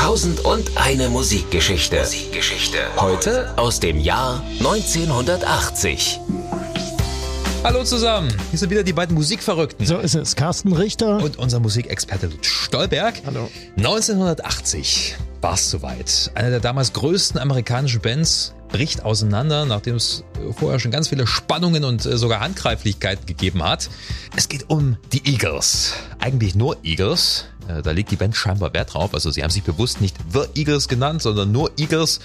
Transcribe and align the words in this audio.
Tausend 0.00 0.40
und 0.46 0.78
eine 0.78 1.10
Musikgeschichte. 1.10 1.98
Musikgeschichte. 1.98 2.78
Heute 2.96 3.52
aus 3.58 3.80
dem 3.80 4.00
Jahr 4.00 4.42
1980. 4.60 6.18
Hallo 7.62 7.84
zusammen, 7.84 8.34
hier 8.48 8.58
sind 8.58 8.70
wieder 8.70 8.82
die 8.82 8.94
beiden 8.94 9.14
Musikverrückten. 9.14 9.84
So 9.84 9.98
ist 9.98 10.14
es. 10.14 10.36
Carsten 10.36 10.72
Richter. 10.72 11.22
Und 11.22 11.38
unser 11.38 11.60
Musikexperte 11.60 12.28
Lutz 12.28 12.46
Stolberg. 12.46 13.16
Hallo. 13.26 13.50
1980 13.76 15.16
war 15.42 15.52
es 15.52 15.70
soweit. 15.70 16.30
Eine 16.34 16.48
der 16.48 16.60
damals 16.60 16.94
größten 16.94 17.38
amerikanischen 17.38 18.00
Bands 18.00 18.54
bricht 18.70 19.04
auseinander, 19.04 19.66
nachdem 19.66 19.96
es 19.96 20.24
vorher 20.56 20.80
schon 20.80 20.92
ganz 20.92 21.08
viele 21.08 21.26
Spannungen 21.26 21.84
und 21.84 22.06
äh, 22.06 22.16
sogar 22.16 22.40
Handgreiflichkeit 22.40 23.26
gegeben 23.26 23.62
hat. 23.62 23.90
Es 24.34 24.48
geht 24.48 24.70
um 24.70 24.96
die 25.12 25.30
Eagles. 25.30 25.92
Eigentlich 26.20 26.54
nur 26.54 26.78
Eagles. 26.84 27.44
Äh, 27.78 27.82
da 27.82 27.90
legt 27.90 28.10
die 28.10 28.16
Band 28.16 28.36
scheinbar 28.36 28.72
Wert 28.74 28.94
drauf. 28.94 29.14
Also 29.14 29.30
sie 29.30 29.42
haben 29.42 29.50
sich 29.50 29.62
bewusst 29.62 30.00
nicht 30.00 30.16
The 30.32 30.44
Eagles 30.54 30.88
genannt, 30.88 31.22
sondern 31.22 31.52
nur 31.52 31.70
Eagles. 31.78 32.20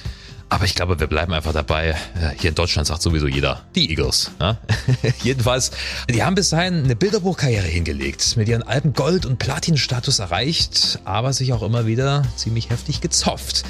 Aber 0.47 0.65
ich 0.65 0.75
glaube, 0.75 0.99
wir 0.99 1.07
bleiben 1.07 1.33
einfach 1.33 1.53
dabei. 1.53 1.89
Äh, 1.89 2.39
hier 2.39 2.49
in 2.49 2.55
Deutschland 2.55 2.87
sagt 2.87 3.01
sowieso 3.01 3.27
jeder, 3.27 3.63
die 3.75 3.89
Eagles. 3.89 4.31
Ja? 4.39 4.57
Jedenfalls, 5.23 5.71
die 6.09 6.23
haben 6.23 6.35
bis 6.35 6.49
dahin 6.49 6.83
eine 6.83 6.95
Bilderbuchkarriere 6.95 7.65
hingelegt, 7.65 8.37
mit 8.37 8.47
ihren 8.47 8.63
Alben 8.63 8.93
Gold- 8.93 9.25
und 9.25 9.39
Platin-Status 9.39 10.19
erreicht, 10.19 10.99
aber 11.03 11.33
sich 11.33 11.51
auch 11.53 11.63
immer 11.63 11.87
wieder 11.87 12.23
ziemlich 12.35 12.69
heftig 12.69 13.01
gezofft. 13.01 13.63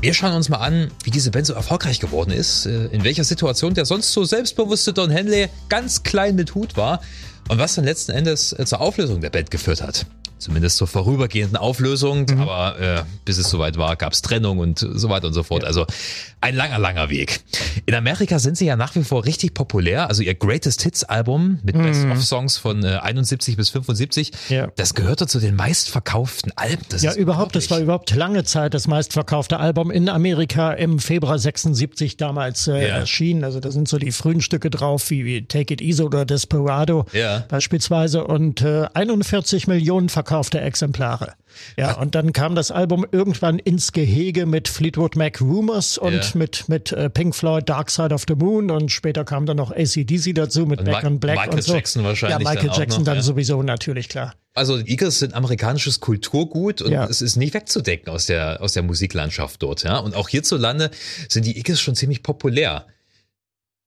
Wir 0.00 0.14
schauen 0.14 0.32
uns 0.32 0.48
mal 0.48 0.58
an, 0.58 0.90
wie 1.02 1.10
diese 1.10 1.30
Band 1.30 1.46
so 1.46 1.54
erfolgreich 1.54 1.98
geworden 1.98 2.30
ist, 2.30 2.66
äh, 2.66 2.86
in 2.86 3.02
welcher 3.02 3.24
Situation 3.24 3.74
der 3.74 3.84
sonst 3.84 4.12
so 4.12 4.24
selbstbewusste 4.24 4.92
Don 4.92 5.10
Henley 5.10 5.48
ganz 5.68 6.04
klein 6.04 6.36
mit 6.36 6.54
Hut 6.54 6.76
war 6.76 7.00
und 7.48 7.58
was 7.58 7.74
dann 7.74 7.84
letzten 7.84 8.12
Endes 8.12 8.54
zur 8.64 8.80
Auflösung 8.80 9.20
der 9.20 9.30
Band 9.30 9.50
geführt 9.50 9.82
hat 9.82 10.06
zumindest 10.38 10.76
zur 10.76 10.86
vorübergehenden 10.86 11.56
Auflösung, 11.56 12.26
mhm. 12.28 12.40
aber 12.40 12.78
äh, 12.78 13.02
bis 13.24 13.38
es 13.38 13.48
soweit 13.48 13.78
war, 13.78 13.96
gab 13.96 14.12
es 14.12 14.22
Trennung 14.22 14.58
und 14.58 14.78
so 14.78 15.08
weiter 15.08 15.28
und 15.28 15.32
so 15.32 15.42
fort. 15.42 15.62
Ja. 15.62 15.68
Also 15.68 15.86
ein 16.40 16.54
langer, 16.54 16.78
langer 16.78 17.10
Weg. 17.10 17.40
In 17.86 17.94
Amerika 17.94 18.38
sind 18.38 18.56
sie 18.56 18.66
ja 18.66 18.76
nach 18.76 18.94
wie 18.94 19.02
vor 19.02 19.24
richtig 19.24 19.54
populär. 19.54 20.08
Also 20.08 20.22
ihr 20.22 20.34
Greatest 20.34 20.82
Hits 20.82 21.04
Album 21.04 21.58
mit 21.62 21.74
mhm. 21.74 21.82
Best-of-Songs 21.82 22.58
von 22.58 22.84
äh, 22.84 22.98
71 22.98 23.56
bis 23.56 23.70
75, 23.70 24.32
ja. 24.50 24.68
das 24.76 24.94
gehörte 24.94 25.26
zu 25.26 25.40
den 25.40 25.56
meistverkauften 25.56 26.52
Alben. 26.56 26.82
Das 26.90 27.02
ja, 27.02 27.14
überhaupt, 27.14 27.56
das 27.56 27.70
war 27.70 27.80
überhaupt 27.80 28.14
lange 28.14 28.44
Zeit 28.44 28.74
das 28.74 28.86
meistverkaufte 28.86 29.58
Album 29.58 29.90
in 29.90 30.08
Amerika 30.08 30.72
im 30.72 30.98
Februar 30.98 31.38
76 31.38 32.16
damals 32.16 32.68
äh, 32.68 32.88
ja. 32.88 32.96
erschienen. 32.96 33.42
Also 33.42 33.58
da 33.60 33.70
sind 33.70 33.88
so 33.88 33.98
die 33.98 34.12
frühen 34.12 34.42
Stücke 34.42 34.70
drauf, 34.70 35.10
wie, 35.10 35.24
wie 35.24 35.46
Take 35.46 35.74
It 35.74 35.80
Easy 35.80 36.02
oder 36.02 36.24
Desperado 36.24 37.06
beispielsweise 37.48 38.24
und 38.24 38.62
äh, 38.62 38.86
41 38.92 39.66
Millionen 39.66 40.08
verkaufte 40.08 40.35
Exemplare. 40.52 41.34
Ja, 41.76 41.94
und 41.94 42.14
dann 42.14 42.32
kam 42.32 42.54
das 42.54 42.70
Album 42.70 43.06
irgendwann 43.10 43.58
ins 43.58 43.92
Gehege 43.92 44.46
mit 44.46 44.68
Fleetwood 44.68 45.16
Mac 45.16 45.40
Rumors 45.40 45.98
und 45.98 46.12
ja. 46.12 46.30
mit, 46.34 46.68
mit 46.68 46.92
äh, 46.92 47.08
Pink 47.10 47.34
Floyd 47.34 47.68
Dark 47.68 47.90
Side 47.90 48.14
of 48.14 48.24
the 48.28 48.34
Moon 48.34 48.70
und 48.70 48.90
später 48.90 49.24
kam 49.24 49.46
dann 49.46 49.56
noch 49.56 49.70
ACDC 49.70 50.34
dazu 50.34 50.66
mit 50.66 50.80
und 50.80 50.84
Back 50.84 51.02
Ma 51.02 51.08
and 51.08 51.20
Black 51.20 51.36
Michael 51.36 51.54
und 51.54 51.62
so. 51.62 51.74
Jackson 51.74 52.04
wahrscheinlich. 52.04 52.38
Ja, 52.38 52.50
Michael 52.50 52.68
dann 52.68 52.78
Jackson 52.78 53.00
noch, 53.00 53.06
dann 53.06 53.16
ja. 53.16 53.22
sowieso 53.22 53.62
natürlich, 53.62 54.08
klar. 54.08 54.34
Also 54.54 54.78
Eagles 54.78 55.18
sind 55.18 55.34
amerikanisches 55.34 56.00
Kulturgut 56.00 56.80
und 56.80 56.90
ja. 56.92 57.06
es 57.06 57.20
ist 57.20 57.36
nicht 57.36 57.52
wegzudecken 57.54 58.10
aus 58.10 58.26
der, 58.26 58.62
aus 58.62 58.72
der 58.72 58.82
Musiklandschaft 58.82 59.62
dort. 59.62 59.82
Ja? 59.82 59.98
Und 59.98 60.14
auch 60.14 60.28
hierzulande 60.28 60.90
sind 61.28 61.44
die 61.44 61.56
Eagles 61.56 61.80
schon 61.80 61.94
ziemlich 61.94 62.22
populär. 62.22 62.86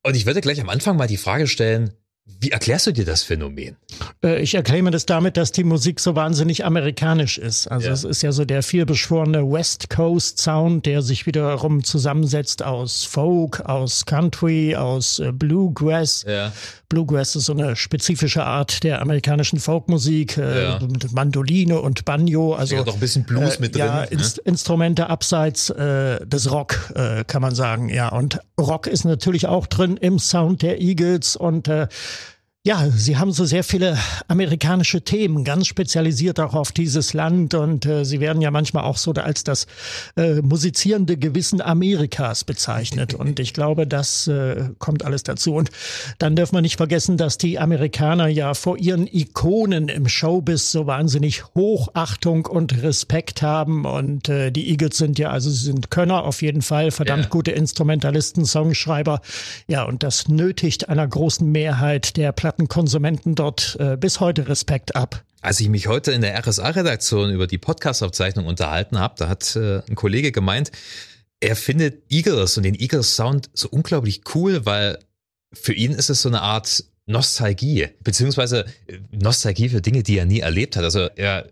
Und 0.03 0.16
ich 0.16 0.25
würde 0.25 0.42
gleich 0.42 0.61
am 0.61 0.70
Anfang 0.70 0.95
mal 0.95 1.08
die 1.08 1.17
Frage 1.17 1.47
stellen, 1.47 1.94
wie 2.39 2.52
erklärst 2.52 2.88
du 2.88 2.92
dir 2.92 3.05
das 3.05 3.23
Phänomen? 3.23 3.77
Äh, 4.23 4.42
ich 4.42 4.56
erkläre 4.56 4.84
mir 4.84 4.92
das 4.92 5.06
damit, 5.06 5.38
dass 5.38 5.52
die 5.52 5.64
Musik 5.64 6.00
so 6.00 6.16
wahnsinnig 6.16 6.66
amerikanisch 6.66 7.38
ist. 7.38 7.67
Also 7.67 7.88
ja. 7.88 7.94
es 7.94 8.03
ist 8.03 8.22
ja 8.22 8.31
so 8.31 8.45
der 8.45 8.64
vielbeschworene 8.64 9.50
West 9.50 9.89
Coast 9.89 10.39
Sound, 10.39 10.86
der 10.86 11.02
sich 11.02 11.26
wiederum 11.26 11.84
zusammensetzt 11.84 12.64
aus 12.64 13.06
Folk, 13.06 13.61
aus 13.61 14.06
Country, 14.06 14.76
aus 14.76 15.20
äh, 15.20 15.31
Bluegrass. 15.31 16.26
Ja. 16.28 16.52
Bluegrass 16.89 17.36
ist 17.36 17.45
so 17.45 17.54
eine 17.54 17.76
spezifische 17.76 18.43
Art 18.43 18.83
der 18.83 19.02
amerikanischen 19.02 19.60
Folkmusik 19.60 20.38
äh, 20.38 20.64
ja. 20.64 20.80
mit 20.80 21.11
Mandoline 21.14 21.80
und 21.80 22.04
Banjo. 22.04 22.55
Also 22.55 22.76
ja, 22.76 22.83
doch 22.83 22.95
ein 22.95 22.99
bisschen 22.99 23.23
Blues 23.23 23.60
mit 23.60 23.76
drin. 23.76 23.86
Ja, 23.86 24.02
ne? 24.02 24.20
Instrumente 24.43 25.10
abseits 25.10 25.67
des 25.67 26.52
Rock, 26.52 26.93
kann 27.27 27.42
man 27.42 27.54
sagen. 27.54 27.89
Ja, 27.89 28.10
und 28.10 28.39
Rock 28.60 28.88
ist 28.88 29.05
natürlich 29.05 29.48
auch 29.48 29.67
drin 29.67 29.98
im 29.98 30.20
Sound 30.20 30.61
der 30.61 30.82
Eagles 30.82 31.36
und 31.36 31.70
ja, 32.65 32.89
Sie 32.89 33.15
haben 33.15 33.31
so 33.31 33.45
sehr 33.45 33.64
viele 33.64 33.97
amerikanische 34.27 35.02
Themen, 35.02 35.45
ganz 35.45 35.65
spezialisiert 35.67 36.42
auch 36.42 36.53
auf 36.53 36.73
dieses 36.73 37.14
Land. 37.14 37.53
Und 37.53 37.86
äh, 37.86 38.03
Sie 38.03 38.20
werden 38.20 38.42
ja 38.42 38.52
manchmal 38.52 38.83
auch 38.83 38.97
so 38.97 39.14
als 39.14 39.45
das 39.45 39.65
äh, 40.17 40.42
musizierende 40.42 41.15
Gewissen 41.15 41.61
Amerikas 41.61 42.43
bezeichnet. 42.43 43.14
Und 43.14 43.39
ich 43.39 43.53
glaube, 43.53 43.87
das 43.87 44.27
äh, 44.27 44.71
kommt 44.77 45.05
alles 45.05 45.23
dazu. 45.23 45.53
Und 45.53 45.69
dann 46.17 46.36
dürfen 46.36 46.55
wir 46.55 46.61
nicht 46.61 46.75
vergessen, 46.75 47.15
dass 47.15 47.37
die 47.37 47.59
Amerikaner 47.59 48.27
ja 48.27 48.53
vor 48.53 48.77
ihren 48.77 49.08
Ikonen 49.08 49.87
im 49.87 50.09
Showbiz 50.09 50.69
so 50.69 50.86
wahnsinnig 50.86 51.45
Hochachtung 51.55 52.45
und 52.45 52.83
Respekt 52.83 53.42
haben. 53.42 53.86
Und 53.86 54.27
äh, 54.27 54.52
die 54.52 54.69
Eagles 54.69 54.98
sind 54.98 55.17
ja, 55.17 55.30
also 55.30 55.49
sie 55.49 55.64
sind 55.64 55.92
Könner 55.92 56.25
auf 56.25 56.42
jeden 56.42 56.61
Fall, 56.61 56.92
verdammt 56.92 57.23
yeah. 57.23 57.30
gute 57.30 57.52
Instrumentalisten, 57.52 58.45
Songschreiber, 58.45 59.21
ja 59.67 59.83
und 59.83 60.03
das 60.03 60.27
nötigt 60.27 60.89
einer 60.89 61.08
großen 61.08 61.49
Mehrheit 61.49 62.17
der 62.17 62.33
Pla 62.33 62.48
Plattenkonsumenten 62.49 63.36
dort 63.36 63.77
äh, 63.80 63.95
bis 63.95 64.20
heute 64.20 64.48
Respekt 64.48 64.95
ab. 64.95 65.23
Als 65.42 65.60
ich 65.60 65.70
mich 65.70 65.86
heute 65.86 66.11
in 66.14 66.21
der 66.21 66.36
RSA-Redaktion 66.39 67.30
über 67.30 67.45
die 67.45 67.60
Podcast-Aufzeichnung 67.60 68.48
unterhalten 68.48 68.98
habe, 68.98 69.14
da 69.20 69.30
hat 69.30 69.55
äh, 69.55 69.83
ein 69.87 69.93
Kollege 69.93 70.32
gemeint, 70.32 70.71
er 71.42 71.55
findet 71.55 72.11
Eagles 72.11 72.58
und 72.58 72.64
den 72.64 72.73
Eagles-Sound 72.73 73.52
so 73.54 73.70
unglaublich 73.70 74.23
cool, 74.33 74.65
weil 74.65 74.98
für 75.54 75.73
ihn 75.73 75.92
ist 75.92 76.10
es 76.10 76.23
so 76.23 76.30
eine 76.30 76.42
Art 76.42 76.86
Nostalgie, 77.05 77.89
beziehungsweise 78.02 78.66
äh, 78.87 78.98
Nostalgie 79.11 79.70
für 79.70 79.81
Dinge, 79.81 80.02
die 80.02 80.17
er 80.17 80.26
nie 80.26 80.39
erlebt 80.39 80.76
hat. 80.76 80.83
Also 80.83 81.08
er 81.16 81.52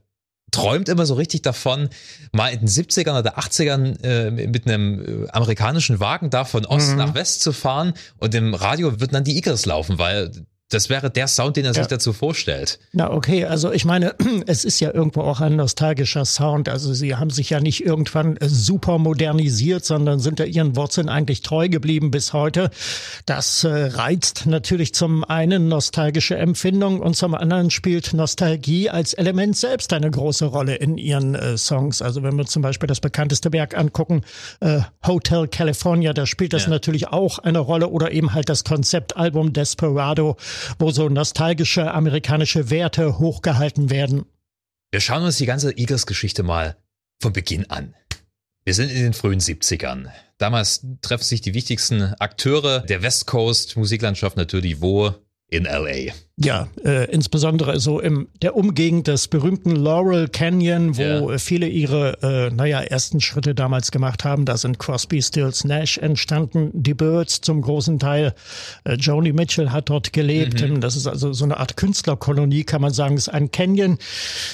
träumt 0.49 0.89
immer 0.89 1.05
so 1.05 1.13
richtig 1.13 1.43
davon, 1.43 1.89
mal 2.31 2.47
in 2.47 2.61
den 2.61 2.69
70ern 2.69 3.19
oder 3.19 3.37
80ern 3.37 4.03
äh, 4.03 4.31
mit 4.31 4.65
einem 4.65 5.25
äh, 5.25 5.29
amerikanischen 5.29 5.99
Wagen 5.99 6.31
da 6.31 6.43
von 6.43 6.65
Ost 6.65 6.93
mhm. 6.93 6.97
nach 6.97 7.13
West 7.13 7.41
zu 7.41 7.53
fahren 7.53 7.93
und 8.17 8.33
im 8.33 8.55
Radio 8.55 8.99
wird 8.99 9.13
dann 9.13 9.25
die 9.25 9.35
Eagles 9.35 9.67
laufen, 9.67 9.99
weil 9.99 10.31
das 10.69 10.89
wäre 10.89 11.09
der 11.09 11.29
Sound, 11.29 11.55
den 11.55 11.63
er 11.63 11.73
sich 11.73 11.87
dazu 11.87 12.11
vorstellt. 12.11 12.79
Na 12.91 13.09
okay, 13.11 13.45
also 13.45 13.71
ich 13.71 13.85
meine, 13.85 14.15
es 14.47 14.65
ist 14.65 14.81
ja 14.81 14.93
irgendwo 14.93 15.21
auch 15.21 15.39
ein 15.39 15.55
nostalgischer 15.55 16.25
Sound. 16.25 16.67
Also 16.67 16.93
sie 16.93 17.15
haben 17.15 17.29
sich 17.29 17.49
ja 17.49 17.61
nicht 17.61 17.85
irgendwann 17.85 18.35
äh, 18.37 18.49
super 18.49 18.97
modernisiert, 18.97 19.85
sondern 19.85 20.19
sind 20.19 20.39
ja 20.39 20.45
ihren 20.45 20.75
Wurzeln 20.75 21.07
eigentlich 21.07 21.41
treu 21.41 21.69
geblieben 21.69 22.11
bis 22.11 22.33
heute. 22.33 22.69
Das 23.25 23.63
äh, 23.63 23.69
reizt 23.69 24.45
natürlich 24.45 24.93
zum 24.93 25.23
einen 25.23 25.69
nostalgische 25.69 26.35
Empfindung 26.35 26.99
und 26.99 27.15
zum 27.15 27.33
anderen 27.33 27.71
spielt 27.71 28.13
Nostalgie 28.13 28.89
als 28.89 29.13
Element 29.13 29.55
selbst 29.55 29.93
eine 29.93 30.11
große 30.11 30.45
Rolle 30.45 30.75
in 30.75 30.97
ihren 30.97 31.35
äh, 31.35 31.57
Songs. 31.57 32.01
Also 32.01 32.23
wenn 32.23 32.35
wir 32.35 32.45
zum 32.45 32.61
Beispiel 32.61 32.87
das 32.87 32.99
bekannteste 32.99 33.53
Werk 33.53 33.77
angucken, 33.77 34.21
äh, 34.59 34.81
Hotel 35.05 35.47
California, 35.47 36.11
da 36.11 36.25
spielt 36.25 36.51
das 36.51 36.63
ja. 36.63 36.71
natürlich 36.71 37.07
auch 37.07 37.39
eine 37.39 37.59
Rolle 37.59 37.87
oder 37.87 38.11
eben 38.11 38.33
halt 38.33 38.49
das 38.49 38.65
Konzeptalbum 38.65 39.53
Desperado 39.53 40.35
wo 40.79 40.91
so 40.91 41.09
nostalgische 41.09 41.93
amerikanische 41.93 42.69
Werte 42.69 43.19
hochgehalten 43.19 43.89
werden. 43.89 44.25
Wir 44.91 45.01
schauen 45.01 45.23
uns 45.23 45.37
die 45.37 45.45
ganze 45.45 45.77
Eagles-Geschichte 45.77 46.43
mal 46.43 46.77
von 47.21 47.33
Beginn 47.33 47.69
an. 47.69 47.93
Wir 48.63 48.73
sind 48.73 48.91
in 48.91 49.01
den 49.01 49.13
frühen 49.13 49.39
70ern. 49.39 50.09
Damals 50.37 50.85
treffen 51.01 51.23
sich 51.23 51.41
die 51.41 51.53
wichtigsten 51.53 52.13
Akteure 52.19 52.81
der 52.81 53.01
West 53.01 53.25
Coast 53.25 53.77
Musiklandschaft 53.77 54.37
natürlich 54.37 54.81
wo? 54.81 55.15
In 55.49 55.63
LA. 55.63 56.11
Ja, 56.39 56.67
äh, 56.83 57.09
insbesondere 57.09 57.79
so 57.79 57.99
im 57.99 58.27
der 58.43 58.55
Umgegend 58.55 59.07
des 59.07 59.27
berühmten 59.27 59.75
Laurel 59.75 60.27
Canyon, 60.27 60.97
wo 60.97 61.01
yeah. 61.01 61.37
viele 61.39 61.67
ihre, 61.67 62.21
äh, 62.21 62.53
naja, 62.53 62.81
ersten 62.81 63.21
Schritte 63.21 63.55
damals 63.55 63.89
gemacht 63.89 64.25
haben. 64.25 64.43
Da 64.43 64.57
sind 64.57 64.77
Crosby, 64.77 65.21
Stills, 65.21 65.63
Nash 65.63 65.97
entstanden, 65.97 66.69
die 66.73 66.93
Birds 66.93 67.41
zum 67.41 67.61
großen 67.61 67.97
Teil. 67.97 68.35
Äh, 68.83 68.95
Joni 68.95 69.31
Mitchell 69.31 69.71
hat 69.71 69.89
dort 69.89 70.11
gelebt. 70.13 70.61
Mhm. 70.61 70.81
Das 70.81 70.95
ist 70.97 71.07
also 71.07 71.31
so 71.31 71.45
eine 71.45 71.57
Art 71.57 71.77
Künstlerkolonie, 71.77 72.65
kann 72.65 72.81
man 72.81 72.91
sagen. 72.91 73.15
Das 73.15 73.27
ist 73.27 73.33
ein 73.33 73.49
Canyon, 73.49 73.97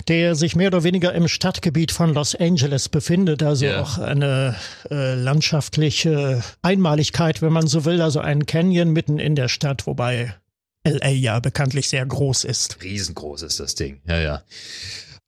der 0.07 0.35
sich 0.35 0.55
mehr 0.55 0.67
oder 0.67 0.83
weniger 0.83 1.11
im 1.13 1.27
Stadtgebiet 1.27 1.91
von 1.91 2.13
Los 2.13 2.35
Angeles 2.35 2.87
befindet. 2.87 3.41
Also 3.43 3.65
yeah. 3.65 3.81
auch 3.81 3.97
eine 3.97 4.55
äh, 4.91 5.15
landschaftliche 5.15 6.43
Einmaligkeit, 6.61 7.41
wenn 7.41 7.51
man 7.51 7.65
so 7.65 7.83
will. 7.83 7.99
Also 7.99 8.19
ein 8.19 8.45
Canyon 8.45 8.91
mitten 8.91 9.17
in 9.17 9.35
der 9.35 9.49
Stadt, 9.49 9.85
wobei 9.87 10.35
LA 10.85 11.09
ja 11.09 11.39
bekanntlich 11.39 11.87
sehr 11.87 12.05
groß 12.05 12.43
ist. 12.43 12.81
Riesengroß 12.83 13.43
ist 13.43 13.59
das 13.59 13.75
Ding, 13.75 14.01
ja, 14.05 14.19
ja. 14.19 14.43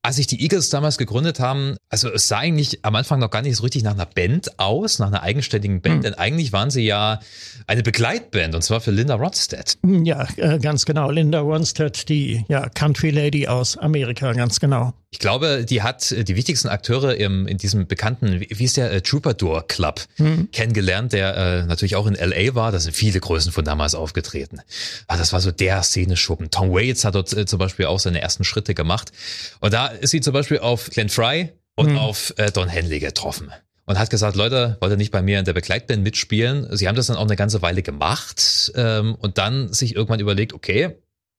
Als 0.05 0.17
sich 0.17 0.27
die 0.27 0.39
Eagles 0.41 0.69
damals 0.69 0.99
gegründet 0.99 1.39
haben, 1.39 1.77
also 1.89 2.09
es 2.11 2.27
sah 2.27 2.37
eigentlich 2.37 2.79
am 2.83 2.95
Anfang 2.95 3.19
noch 3.19 3.31
gar 3.31 3.41
nicht 3.41 3.55
so 3.55 3.63
richtig 3.63 3.81
nach 3.81 3.93
einer 3.93 4.05
Band 4.05 4.59
aus, 4.59 4.99
nach 4.99 5.07
einer 5.07 5.23
eigenständigen 5.23 5.81
Band, 5.81 5.97
mhm. 5.97 6.01
denn 6.03 6.13
eigentlich 6.13 6.53
waren 6.53 6.69
sie 6.69 6.83
ja 6.83 7.19
eine 7.65 7.81
Begleitband 7.81 8.53
und 8.53 8.61
zwar 8.61 8.81
für 8.81 8.91
Linda 8.91 9.15
Ronstadt. 9.15 9.77
Hm, 9.81 10.05
ja, 10.05 10.27
äh, 10.37 10.59
ganz 10.59 10.85
genau. 10.85 11.09
Linda 11.09 11.39
Ronstadt, 11.39 12.07
die 12.07 12.45
ja, 12.47 12.69
Country 12.69 13.09
Lady 13.09 13.47
aus 13.47 13.77
Amerika, 13.79 14.31
ganz 14.33 14.59
genau. 14.59 14.93
Ich 15.15 15.19
glaube, 15.19 15.63
die 15.63 15.81
hat 15.81 16.11
äh, 16.11 16.25
die 16.25 16.35
wichtigsten 16.35 16.67
Akteure 16.67 17.15
im, 17.15 17.47
in 17.47 17.57
diesem 17.57 17.87
bekannten, 17.87 18.41
wie 18.41 18.63
ist 18.65 18.75
der, 18.75 18.91
äh, 18.91 19.01
Troubadour 19.01 19.65
Club 19.65 20.01
hm. 20.17 20.49
kennengelernt, 20.51 21.13
der 21.13 21.37
äh, 21.37 21.65
natürlich 21.65 21.95
auch 21.95 22.05
in 22.05 22.15
L.A. 22.15 22.53
war. 22.53 22.73
Da 22.73 22.79
sind 22.79 22.93
viele 22.93 23.21
Größen 23.21 23.53
von 23.53 23.63
damals 23.63 23.95
aufgetreten. 23.95 24.59
Aber 25.07 25.17
das 25.17 25.31
war 25.31 25.39
so 25.39 25.51
der 25.51 25.81
Szeneschuppen. 25.83 26.51
Tom 26.51 26.71
Waits 26.71 27.05
hat 27.05 27.15
dort 27.15 27.31
äh, 27.31 27.45
zum 27.45 27.59
Beispiel 27.59 27.85
auch 27.85 27.99
seine 27.99 28.19
ersten 28.19 28.43
Schritte 28.43 28.75
gemacht. 28.75 29.13
Und 29.61 29.73
da 29.73 29.89
ist 30.01 30.12
sie 30.12 30.21
zum 30.21 30.33
Beispiel 30.33 30.59
auf 30.59 30.89
Glenn 30.89 31.09
Fry 31.09 31.51
und 31.75 31.89
hm. 31.89 31.97
auf 31.97 32.33
äh, 32.38 32.51
Don 32.51 32.69
Henley 32.69 33.00
getroffen 33.00 33.51
und 33.86 34.00
hat 34.00 34.09
gesagt, 34.09 34.36
Leute, 34.36 34.77
wollt 34.80 34.92
ihr 34.92 34.97
nicht 34.97 35.12
bei 35.12 35.21
mir 35.21 35.39
in 35.39 35.45
der 35.45 35.53
Begleitband 35.53 36.03
mitspielen? 36.03 36.68
Sie 36.75 36.88
haben 36.88 36.95
das 36.95 37.07
dann 37.07 37.18
auch 37.18 37.25
eine 37.25 37.36
ganze 37.36 37.62
Weile 37.62 37.83
gemacht 37.83 38.71
ähm, 38.75 39.15
und 39.15 39.38
dann 39.38 39.71
sich 39.71 39.95
irgendwann 39.95 40.19
überlegt, 40.19 40.53
okay, 40.53 40.97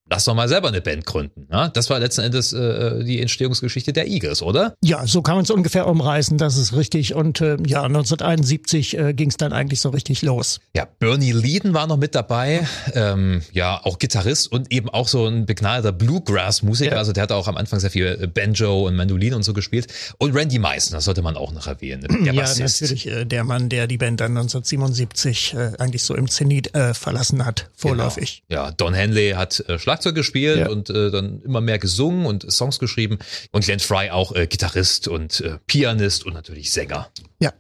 lass 0.08 0.25
doch 0.25 0.35
mal 0.35 0.49
selber 0.49 0.69
eine 0.69 0.81
Band 0.81 1.05
gründen. 1.05 1.47
Ne? 1.50 1.70
Das 1.75 1.91
war 1.91 1.99
letzten 1.99 2.23
Endes 2.23 2.53
äh, 2.53 3.05
die 3.05 3.20
Entstehungsgeschichte 3.20 3.93
der 3.93 4.06
Eagles, 4.06 4.43
oder? 4.43 4.75
Ja, 4.82 5.06
so 5.06 5.23
kann 5.23 5.37
man 5.37 5.44
es 5.44 5.50
ungefähr 5.50 5.87
umreißen, 5.87 6.38
das 6.38 6.56
ist 6.56 6.75
richtig. 6.75 7.14
Und 7.14 7.41
äh, 7.41 7.56
ja, 7.67 7.82
1971 7.82 8.99
äh, 8.99 9.14
ging 9.14 9.31
es 9.31 9.37
dann 9.37 9.53
eigentlich 9.53 9.81
so 9.81 9.91
richtig 9.91 10.23
los. 10.23 10.61
Ja, 10.75 10.87
Bernie 10.99 11.32
Leadon 11.32 11.75
war 11.75 11.87
noch 11.87 11.97
mit 11.97 12.14
dabei, 12.14 12.67
ähm, 12.94 13.43
ja, 13.53 13.81
auch 13.85 13.99
Gitarrist 13.99 14.50
und 14.50 14.73
eben 14.73 14.88
auch 14.88 15.08
so 15.08 15.26
ein 15.26 15.47
begnadeter 15.47 15.93
Bluegrass-Musiker. 15.93 16.93
Ja. 16.93 16.99
Also 16.99 17.12
der 17.12 17.25
hat 17.25 17.32
auch 17.32 17.49
am 17.49 17.56
Anfang 17.56 17.81
sehr 17.81 17.91
viel 17.91 18.29
Banjo 18.29 18.87
und 18.87 18.97
Mandolin 18.97 19.35
und 19.35 19.43
so 19.43 19.52
gespielt. 19.52 19.88
Und 20.19 20.35
Randy 20.35 20.59
Meisner 20.59 21.00
sollte 21.00 21.23
man 21.23 21.37
auch 21.37 21.52
noch 21.52 21.67
erwähnen. 21.67 22.06
Der 22.25 22.32
ja, 22.35 22.43
Bassist. 22.43 22.82
natürlich 22.82 23.06
äh, 23.09 23.25
der 23.25 23.44
Mann, 23.44 23.69
der 23.69 23.87
die 23.87 23.99
Band 23.99 24.20
dann 24.20 24.37
1977 24.37 25.55
äh, 25.55 25.73
eigentlich 25.79 26.05
so 26.05 26.14
im 26.14 26.29
Zenit 26.29 26.75
äh, 26.75 26.94
verlassen 26.94 27.44
hat, 27.44 27.70
vorläufig. 27.75 28.44
Genau. 28.49 28.64
Ja, 28.64 28.70
Don 28.70 28.94
Henley 28.94 29.32
hat 29.32 29.61
äh, 29.69 29.79
Schlag 29.79 29.95
Schlagzeug 29.96 30.14
gespielt 30.14 30.58
ja. 30.58 30.69
und 30.69 30.90
äh, 30.90 31.10
dann 31.10 31.40
immer 31.43 31.60
mehr 31.60 31.78
gesungen 31.78 32.26
und 32.26 32.50
Songs 32.50 32.78
geschrieben. 32.78 33.19
Und 33.52 33.64
Glenn 33.64 33.81
Fry 33.81 34.10
auch 34.10 34.34
äh, 34.34 34.46
Gitarrist 34.46 35.08
und 35.08 35.40
äh, 35.40 35.58
Pianist 35.66 36.26
und 36.26 36.34
natürlich 36.34 36.70
Sänger. 36.70 37.10
Ja, 37.40 37.52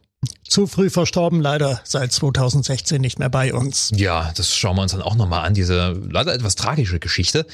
zu 0.48 0.66
früh 0.66 0.90
verstorben, 0.90 1.40
leider 1.40 1.80
seit 1.84 2.12
2016 2.12 3.00
nicht 3.00 3.18
mehr 3.18 3.28
bei 3.28 3.52
uns. 3.52 3.90
Ja, 3.94 4.32
das 4.36 4.56
schauen 4.56 4.76
wir 4.76 4.82
uns 4.82 4.92
dann 4.92 5.02
auch 5.02 5.16
nochmal 5.16 5.44
an, 5.44 5.54
diese 5.54 5.98
leider 6.08 6.32
etwas 6.34 6.54
tragische 6.54 6.98
Geschichte. 6.98 7.46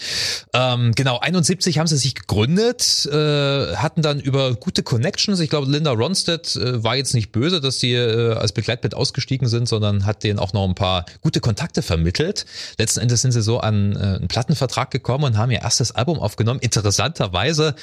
Ähm, 0.52 0.92
genau, 0.94 1.18
71 1.18 1.78
haben 1.78 1.86
sie 1.86 1.96
sich 1.96 2.14
gegründet, 2.14 3.06
äh, 3.06 3.76
hatten 3.76 4.02
dann 4.02 4.20
über 4.20 4.54
gute 4.54 4.82
Connections, 4.82 5.40
ich 5.40 5.50
glaube 5.50 5.70
Linda 5.70 5.92
Ronstadt 5.92 6.56
äh, 6.56 6.82
war 6.82 6.96
jetzt 6.96 7.14
nicht 7.14 7.32
böse, 7.32 7.60
dass 7.60 7.80
sie 7.80 7.94
äh, 7.94 8.34
als 8.34 8.52
Begleitband 8.52 8.94
ausgestiegen 8.94 9.48
sind, 9.48 9.68
sondern 9.68 10.04
hat 10.04 10.22
denen 10.22 10.38
auch 10.38 10.52
noch 10.52 10.68
ein 10.68 10.74
paar 10.74 11.06
gute 11.20 11.40
Kontakte 11.40 11.82
vermittelt. 11.82 12.46
Letzten 12.78 13.00
Endes 13.00 13.22
sind 13.22 13.32
sie 13.32 13.42
so 13.42 13.60
an 13.60 13.96
äh, 13.96 13.98
einen 13.98 14.28
Plattenvertrag 14.28 14.90
gekommen 14.90 15.24
und 15.24 15.36
haben 15.36 15.50
ihr 15.50 15.62
erstes 15.62 15.92
Album 15.92 16.18
aufgenommen, 16.18 16.60
interessanterweise 16.60 17.74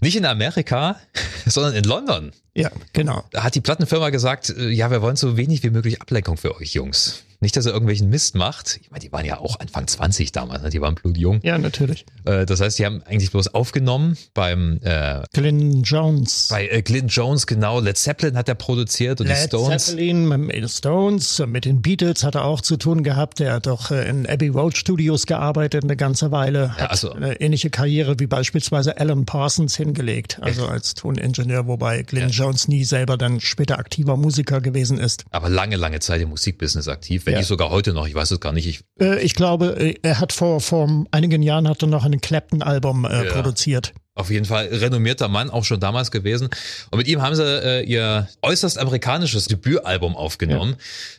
nicht 0.00 0.16
in 0.16 0.26
Amerika, 0.26 0.96
sondern 1.46 1.74
in 1.74 1.84
London. 1.84 2.32
Ja, 2.56 2.70
genau. 2.94 3.22
Hat 3.34 3.54
die 3.54 3.60
Plattenfirma 3.60 4.08
gesagt, 4.08 4.48
äh, 4.48 4.70
ja, 4.70 4.90
wir 4.90 5.02
wollen 5.02 5.16
so 5.16 5.36
wenig 5.36 5.62
wie 5.62 5.68
möglich 5.68 6.00
Ablenkung 6.00 6.38
für 6.38 6.56
euch 6.56 6.72
Jungs. 6.72 7.25
Nicht, 7.40 7.56
dass 7.56 7.66
er 7.66 7.72
irgendwelchen 7.72 8.08
Mist 8.08 8.34
macht. 8.34 8.78
Ich 8.82 8.90
meine, 8.90 9.00
die 9.00 9.12
waren 9.12 9.24
ja 9.24 9.38
auch 9.38 9.60
Anfang 9.60 9.86
20 9.86 10.32
damals, 10.32 10.62
ne? 10.62 10.70
die 10.70 10.80
waren 10.80 10.94
blutjung. 10.94 11.40
Ja, 11.42 11.58
natürlich. 11.58 12.06
Äh, 12.24 12.46
das 12.46 12.60
heißt, 12.60 12.78
die 12.78 12.86
haben 12.86 13.02
eigentlich 13.04 13.30
bloß 13.30 13.48
aufgenommen 13.48 14.16
beim 14.32 14.80
äh, 14.82 15.22
Glyn 15.32 15.82
Jones. 15.82 16.48
Bei 16.50 16.66
äh, 16.68 16.82
Glyn 16.82 17.08
Jones, 17.08 17.46
genau. 17.46 17.80
Led 17.80 17.98
Zeppelin 17.98 18.36
hat 18.36 18.48
er 18.48 18.54
produziert 18.54 19.20
und 19.20 19.26
Led 19.26 19.36
die 19.36 19.46
Stones. 19.48 19.68
Led 19.68 19.80
Zeppelin 19.80 20.28
mit 20.28 20.54
den 20.54 20.68
Stones, 20.68 21.42
mit 21.46 21.64
den 21.66 21.82
Beatles 21.82 22.24
hat 22.24 22.34
er 22.34 22.44
auch 22.44 22.60
zu 22.60 22.76
tun 22.76 23.02
gehabt. 23.02 23.40
Er 23.40 23.54
hat 23.54 23.66
doch 23.66 23.90
äh, 23.90 24.08
in 24.08 24.26
Abbey 24.26 24.48
Road 24.48 24.76
Studios 24.76 25.26
gearbeitet 25.26 25.84
eine 25.84 25.96
ganze 25.96 26.30
Weile. 26.30 26.72
Hat 26.72 26.80
ja, 26.80 26.86
also, 26.86 27.12
eine 27.12 27.40
ähnliche 27.40 27.68
Karriere 27.68 28.18
wie 28.18 28.26
beispielsweise 28.26 28.98
Alan 28.98 29.26
Parsons 29.26 29.76
hingelegt, 29.76 30.38
also 30.40 30.66
als 30.66 30.94
Toningenieur, 30.94 31.66
wobei 31.66 32.02
Glyn 32.02 32.28
ja. 32.28 32.44
Jones 32.44 32.68
nie 32.68 32.84
selber 32.84 33.18
dann 33.18 33.40
später 33.40 33.78
aktiver 33.78 34.16
Musiker 34.16 34.60
gewesen 34.60 34.98
ist. 34.98 35.24
Aber 35.30 35.48
lange, 35.50 35.76
lange 35.76 36.00
Zeit 36.00 36.22
im 36.22 36.30
Musikbusiness 36.30 36.88
aktiv 36.88 37.25
wenn 37.26 37.34
ja. 37.34 37.40
nicht 37.40 37.48
sogar 37.48 37.70
heute 37.70 37.92
noch, 37.92 38.06
ich 38.06 38.14
weiß 38.14 38.30
es 38.30 38.40
gar 38.40 38.52
nicht. 38.52 38.66
Ich, 38.66 38.80
äh, 39.00 39.20
ich 39.20 39.34
glaube, 39.34 39.76
äh, 39.78 39.94
er 40.02 40.20
hat 40.20 40.32
vor, 40.32 40.60
vor 40.60 41.04
einigen 41.10 41.42
Jahren 41.42 41.68
hat 41.68 41.82
er 41.82 41.88
noch 41.88 42.04
ein 42.04 42.20
Clapton-Album 42.20 43.04
äh, 43.04 43.26
ja. 43.26 43.32
produziert. 43.32 43.92
Auf 44.14 44.30
jeden 44.30 44.46
Fall 44.46 44.68
renommierter 44.68 45.28
Mann, 45.28 45.50
auch 45.50 45.64
schon 45.64 45.78
damals 45.78 46.10
gewesen. 46.10 46.48
Und 46.90 46.98
mit 46.98 47.06
ihm 47.06 47.20
haben 47.20 47.34
sie 47.34 47.42
äh, 47.44 47.82
ihr 47.84 48.28
äußerst 48.40 48.78
amerikanisches 48.78 49.46
Debütalbum 49.46 50.16
aufgenommen. 50.16 50.76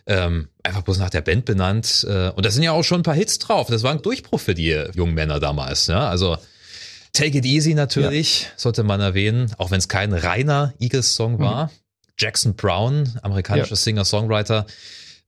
Ja. 0.07 0.25
Ähm, 0.25 0.48
einfach 0.63 0.81
bloß 0.81 0.98
nach 0.98 1.12
der 1.12 1.21
Band 1.21 1.45
benannt. 1.45 2.07
Äh, 2.09 2.30
und 2.30 2.44
da 2.44 2.50
sind 2.50 2.63
ja 2.63 2.71
auch 2.71 2.83
schon 2.83 3.01
ein 3.01 3.04
paar 3.04 3.13
Hits 3.13 3.38
drauf. 3.38 3.68
Das 3.68 3.83
war 3.83 3.92
ein 3.92 4.01
Durchbruch 4.01 4.39
für 4.39 4.56
die 4.56 4.83
jungen 4.95 5.13
Männer 5.13 5.39
damals. 5.39 5.86
Ja? 5.86 6.09
Also 6.09 6.38
Take 7.13 7.38
It 7.38 7.45
Easy 7.45 7.74
natürlich, 7.74 8.44
ja. 8.44 8.50
sollte 8.57 8.83
man 8.83 9.00
erwähnen, 9.00 9.51
auch 9.57 9.69
wenn 9.69 9.80
es 9.80 9.88
kein 9.88 10.13
reiner 10.13 10.74
Eagles-Song 10.80 11.38
war. 11.39 11.65
Mhm. 11.65 11.71
Jackson 12.19 12.56
Brown, 12.56 13.19
amerikanischer 13.21 13.75
Singer-Songwriter, 13.75 14.65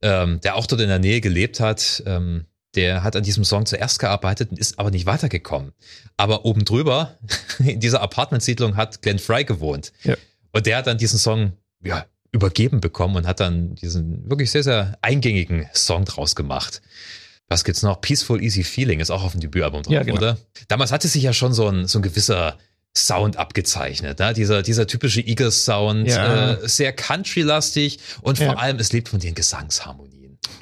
ähm, 0.01 0.39
der 0.41 0.55
auch 0.55 0.67
dort 0.67 0.81
in 0.81 0.87
der 0.87 0.99
Nähe 0.99 1.21
gelebt 1.21 1.59
hat, 1.59 2.03
ähm, 2.05 2.45
der 2.75 3.03
hat 3.03 3.15
an 3.15 3.23
diesem 3.23 3.43
Song 3.43 3.65
zuerst 3.65 3.99
gearbeitet 3.99 4.51
und 4.51 4.59
ist 4.59 4.77
aber 4.77 4.91
nicht 4.91 5.05
weitergekommen. 5.05 5.73
Aber 6.17 6.45
oben 6.45 6.65
drüber, 6.65 7.17
in 7.59 7.79
dieser 7.79 8.01
Apartmentsiedlung, 8.01 8.77
hat 8.77 9.01
Glenn 9.01 9.19
Fry 9.19 9.43
gewohnt. 9.43 9.91
Ja. 10.03 10.15
Und 10.51 10.65
der 10.65 10.77
hat 10.77 10.87
dann 10.87 10.97
diesen 10.97 11.19
Song 11.19 11.53
ja, 11.83 12.05
übergeben 12.31 12.79
bekommen 12.79 13.15
und 13.15 13.27
hat 13.27 13.39
dann 13.39 13.75
diesen 13.75 14.29
wirklich 14.29 14.51
sehr, 14.51 14.63
sehr 14.63 14.97
eingängigen 15.01 15.67
Song 15.73 16.05
draus 16.05 16.35
gemacht. 16.35 16.81
Was 17.47 17.63
gibt's 17.63 17.81
noch? 17.81 17.99
Peaceful 17.99 18.43
Easy 18.43 18.63
Feeling 18.63 18.99
ist 18.99 19.09
auch 19.09 19.23
auf 19.23 19.31
dem 19.31 19.41
Debütalbum 19.41 19.81
drauf, 19.81 19.93
ja, 19.93 20.03
genau. 20.03 20.17
oder? 20.17 20.37
Damals 20.67 20.91
hatte 20.91 21.07
sich 21.07 21.23
ja 21.23 21.33
schon 21.33 21.53
so 21.53 21.67
ein, 21.67 21.87
so 21.87 21.97
ein 21.97 22.03
gewisser 22.03 22.57
Sound 22.97 23.37
abgezeichnet. 23.37 24.19
Ne? 24.19 24.33
Dieser, 24.33 24.61
dieser 24.61 24.87
typische 24.87 25.21
Eagles-Sound, 25.21 26.07
ja. 26.07 26.53
äh, 26.53 26.67
sehr 26.67 26.91
country-lastig 26.91 27.99
und 28.21 28.39
ja. 28.39 28.47
vor 28.47 28.59
allem, 28.61 28.77
es 28.79 28.91
lebt 28.91 29.09
von 29.09 29.19
den 29.19 29.35
Gesangsharmonien. 29.35 30.19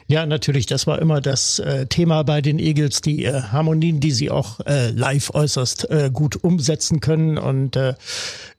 Ja, 0.10 0.26
natürlich, 0.26 0.66
das 0.66 0.88
war 0.88 1.00
immer 1.00 1.20
das 1.20 1.60
äh, 1.60 1.86
Thema 1.86 2.24
bei 2.24 2.42
den 2.42 2.60
Eagles, 2.60 3.02
die 3.02 3.26
äh, 3.26 3.42
Harmonien, 3.42 4.00
die 4.00 4.12
sie 4.12 4.30
auch 4.30 4.62
äh, 4.62 4.90
live 4.92 5.32
äußerst 5.34 5.90
äh, 5.90 6.10
gut 6.14 6.42
umsetzen 6.44 7.02
können. 7.02 7.38
Und 7.38 7.76
äh, 7.76 7.94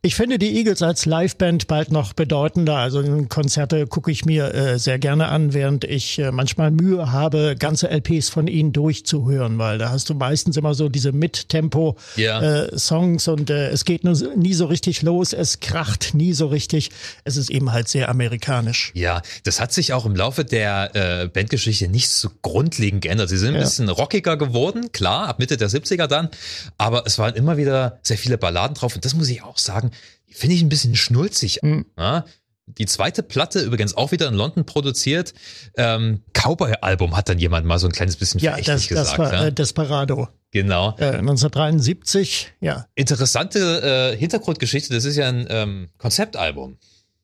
ich 0.01 0.15
finde 0.15 0.39
die 0.39 0.57
Eagles 0.57 0.81
als 0.81 1.07
Liveband 1.07 1.67
bald 1.67 1.91
noch 1.91 2.13
bedeutender. 2.13 2.77
Also 2.77 3.03
Konzerte 3.29 3.89
gucke 3.89 4.13
ich 4.13 4.25
mir 4.25 4.55
äh, 4.55 4.79
sehr 4.79 5.01
gerne 5.01 5.27
an, 5.27 5.55
während 5.55 5.83
ich 5.83 6.21
äh, 6.21 6.31
manchmal 6.31 6.71
Mühe 6.71 7.11
habe, 7.11 7.57
ganze 7.59 7.91
LPs 7.91 8.29
von 8.29 8.47
ihnen 8.47 8.73
durchzuhören, 8.73 9.59
weil 9.59 9.79
da 9.79 9.91
hast 9.91 10.09
du 10.09 10.15
meistens 10.15 10.57
immer 10.57 10.75
so 10.75 10.89
diese 10.89 11.11
Mit-Tempo-Songs 11.11 13.27
ja. 13.27 13.33
äh, 13.33 13.35
und 13.35 13.51
äh, 13.51 13.71
es 13.71 13.85
geht 13.85 14.05
nur, 14.05 14.15
nie 14.37 14.55
so 14.55 14.67
richtig 14.67 15.03
los, 15.03 15.33
es 15.33 15.59
kracht 15.59 16.15
nie 16.15 16.33
so 16.33 16.47
richtig. 16.47 16.91
Es 17.25 17.37
ist 17.37 17.51
eben 17.51 17.73
halt 17.73 17.89
sehr 17.89 18.09
amerikanisch. 18.09 18.93
Ja, 18.95 19.21
das 19.43 19.61
hat 19.61 19.73
sich 19.73 19.95
auch 19.95 20.07
im 20.07 20.15
Laufe 20.15 20.45
der 20.45 20.95
äh, 20.95 21.27
Bandgeschichte 21.27 21.89
nicht 21.89 22.09
so 22.09 22.31
grundlegend 22.43 23.03
geändert. 23.03 23.31
Sie 23.31 23.37
sind 23.37 23.49
ein 23.49 23.55
ja. 23.55 23.63
bisschen 23.63 23.89
rockiger 23.89 24.37
geworden, 24.37 24.93
klar, 24.93 25.27
ab 25.27 25.41
Mitte 25.41 25.57
der 25.57 25.69
70er 25.69 26.07
dann, 26.07 26.29
aber 26.77 27.03
es 27.05 27.19
waren 27.19 27.35
immer 27.35 27.57
wieder 27.57 27.99
sehr 28.05 28.17
viele 28.17 28.39
Balladen 28.39 28.77
drauf 28.77 28.95
und 28.95 29.05
das 29.05 29.15
muss 29.15 29.29
ich 29.29 29.43
auch 29.43 29.59
sagen, 29.59 29.88
finde 30.31 30.57
ich 30.57 30.63
ein 30.63 30.69
bisschen 30.69 30.95
schnulzig. 30.97 31.61
Mhm. 31.63 31.87
Ja? 31.99 32.25
Die 32.67 32.87
zweite 32.87 33.23
Platte, 33.23 33.61
übrigens 33.61 33.97
auch 33.97 34.13
wieder 34.13 34.29
in 34.29 34.35
London 34.35 34.67
produziert, 34.67 35.33
ähm, 35.77 36.23
Cowboy-Album 36.35 37.17
hat 37.17 37.29
dann 37.29 37.39
jemand 37.39 37.67
mal 37.67 37.79
so 37.79 37.87
ein 37.87 37.93
kleines 37.93 38.17
bisschen 38.17 38.41
ja, 38.41 38.57
das, 38.61 38.89
gesagt. 38.89 39.09
Das 39.13 39.19
war 39.19 39.33
ja? 39.33 39.47
äh, 39.47 39.53
Desperado. 39.53 40.29
Genau. 40.51 40.95
Äh, 40.99 41.17
1973, 41.17 42.53
ja. 42.61 42.87
Interessante 42.95 44.13
äh, 44.13 44.17
Hintergrundgeschichte, 44.17 44.93
das 44.93 45.05
ist 45.05 45.17
ja 45.17 45.29
ein 45.29 45.47
ähm, 45.49 45.89
Konzeptalbum. 45.99 46.77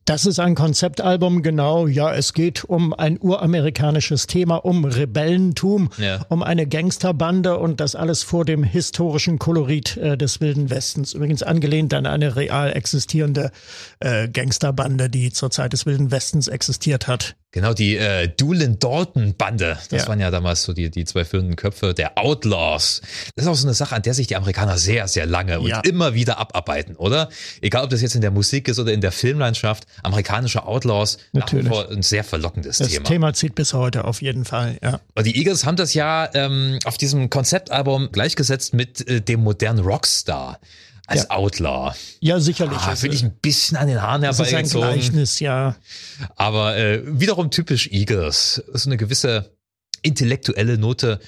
Das 0.05 0.27
ist 0.27 0.39
ein 0.39 0.55
Konzeptalbum, 0.55 1.43
genau. 1.43 1.87
Ja, 1.87 2.13
es 2.13 2.35
geht 2.35 2.65
um 2.65 2.93
ein 2.93 3.19
uramerikanisches 3.19 4.27
Thema, 4.27 4.57
um 4.57 4.85
Rebellentum, 4.85 5.89
ja. 5.97 6.27
um 6.29 6.43
eine 6.43 6.67
Gangsterbande 6.67 7.59
und 7.59 7.81
das 7.81 7.95
alles 7.95 8.23
vor 8.23 8.45
dem 8.45 8.65
historischen 8.65 9.39
Kolorit 9.39 9.97
äh, 9.97 10.19
des 10.19 10.43
Wilden 10.43 10.69
Westens. 10.69 11.15
Übrigens 11.15 11.43
angelehnt 11.43 11.95
an 11.95 12.05
eine 12.05 12.37
real 12.37 12.73
existierende 12.73 13.51
äh, 14.01 14.29
Gangsterbande, 14.29 15.09
die 15.09 15.33
zur 15.33 15.51
Zeit 15.51 15.73
des 15.73 15.87
Wilden 15.87 16.11
Westens 16.11 16.49
existiert 16.49 17.09
hat. 17.09 17.37
Genau, 17.55 17.73
die 17.73 17.97
äh, 17.97 18.27
Doolin 18.27 18.81
Dalton 18.81 19.37
Bande. 19.37 19.79
Das 19.89 20.03
ja. 20.03 20.09
waren 20.09 20.19
ja 20.19 20.33
damals 20.33 20.65
so 20.65 20.73
die, 20.73 20.91
die 20.91 21.05
zwei 21.05 21.25
führenden 21.25 21.55
Köpfe 21.55 21.95
der 21.95 22.19
Outlaws. 22.19 23.01
Das 23.37 23.45
ist 23.45 23.49
auch 23.49 23.55
so 23.55 23.69
eine 23.69 23.75
Sache, 23.75 23.95
an 23.95 24.03
der 24.03 24.13
sich 24.13 24.27
die 24.27 24.35
Amerikaner 24.35 24.77
sehr, 24.77 25.07
sehr 25.07 25.25
lange 25.25 25.61
und 25.61 25.69
ja. 25.69 25.79
immer 25.83 26.15
wieder 26.15 26.39
abarbeiten, 26.39 26.97
oder? 26.97 27.29
Egal, 27.61 27.85
ob 27.85 27.91
das 27.91 28.03
jetzt 28.03 28.17
in 28.17 28.23
der 28.23 28.33
Musik 28.33 28.67
ist 28.67 28.81
oder 28.81 28.93
in 28.93 29.01
der 29.01 29.13
Filmlandschaft. 29.13 29.85
Amerikanische 30.03 30.67
Outlaws, 30.67 31.19
Natürlich. 31.31 31.69
nach 31.69 31.91
ein 31.91 32.03
sehr 32.03 32.25
verlockendes 32.25 32.79
das 32.79 32.89
Thema. 32.89 33.03
Das 33.03 33.09
Thema 33.09 33.35
zieht 33.35 33.55
bis 33.55 33.73
heute 33.73 34.05
auf 34.05 34.21
jeden 34.21 34.45
Fall, 34.45 34.77
ja. 34.83 35.01
Und 35.15 35.25
die 35.25 35.39
Eagles 35.39 35.65
haben 35.65 35.77
das 35.77 35.95
ja 35.95 36.29
ähm, 36.35 36.81
auf 36.85 36.99
diesem 36.99 37.31
Konzeptalbum 37.31 38.09
gleichgesetzt 38.11 38.75
mit 38.75 39.07
äh, 39.09 39.21
dem 39.21 39.45
modernen 39.45 39.85
Rockstar. 39.85 40.59
Als 41.07 41.23
ja. 41.23 41.31
Outlaw. 41.31 41.95
Ja, 42.21 42.41
sicherlich. 42.41 42.79
Ah, 42.79 42.97
Finde 42.97 43.17
ich 43.17 43.23
ein 43.23 43.37
bisschen 43.41 43.77
an 43.77 43.89
den 43.89 44.01
Haaren 44.01 44.23
herbeigezogen. 44.23 44.61
Das 44.61 44.69
ist 44.69 44.75
ein 44.75 44.81
Gleichnis, 44.81 45.41
ja. 45.41 45.77
Aber 46.37 46.77
äh, 46.77 47.03
wiederum 47.05 47.51
typisch 47.51 47.89
Eagles. 47.93 48.63
So 48.73 48.89
eine 48.89 48.97
gewisse 48.97 49.55
intellektuelle 50.03 50.79
Note 50.79 51.21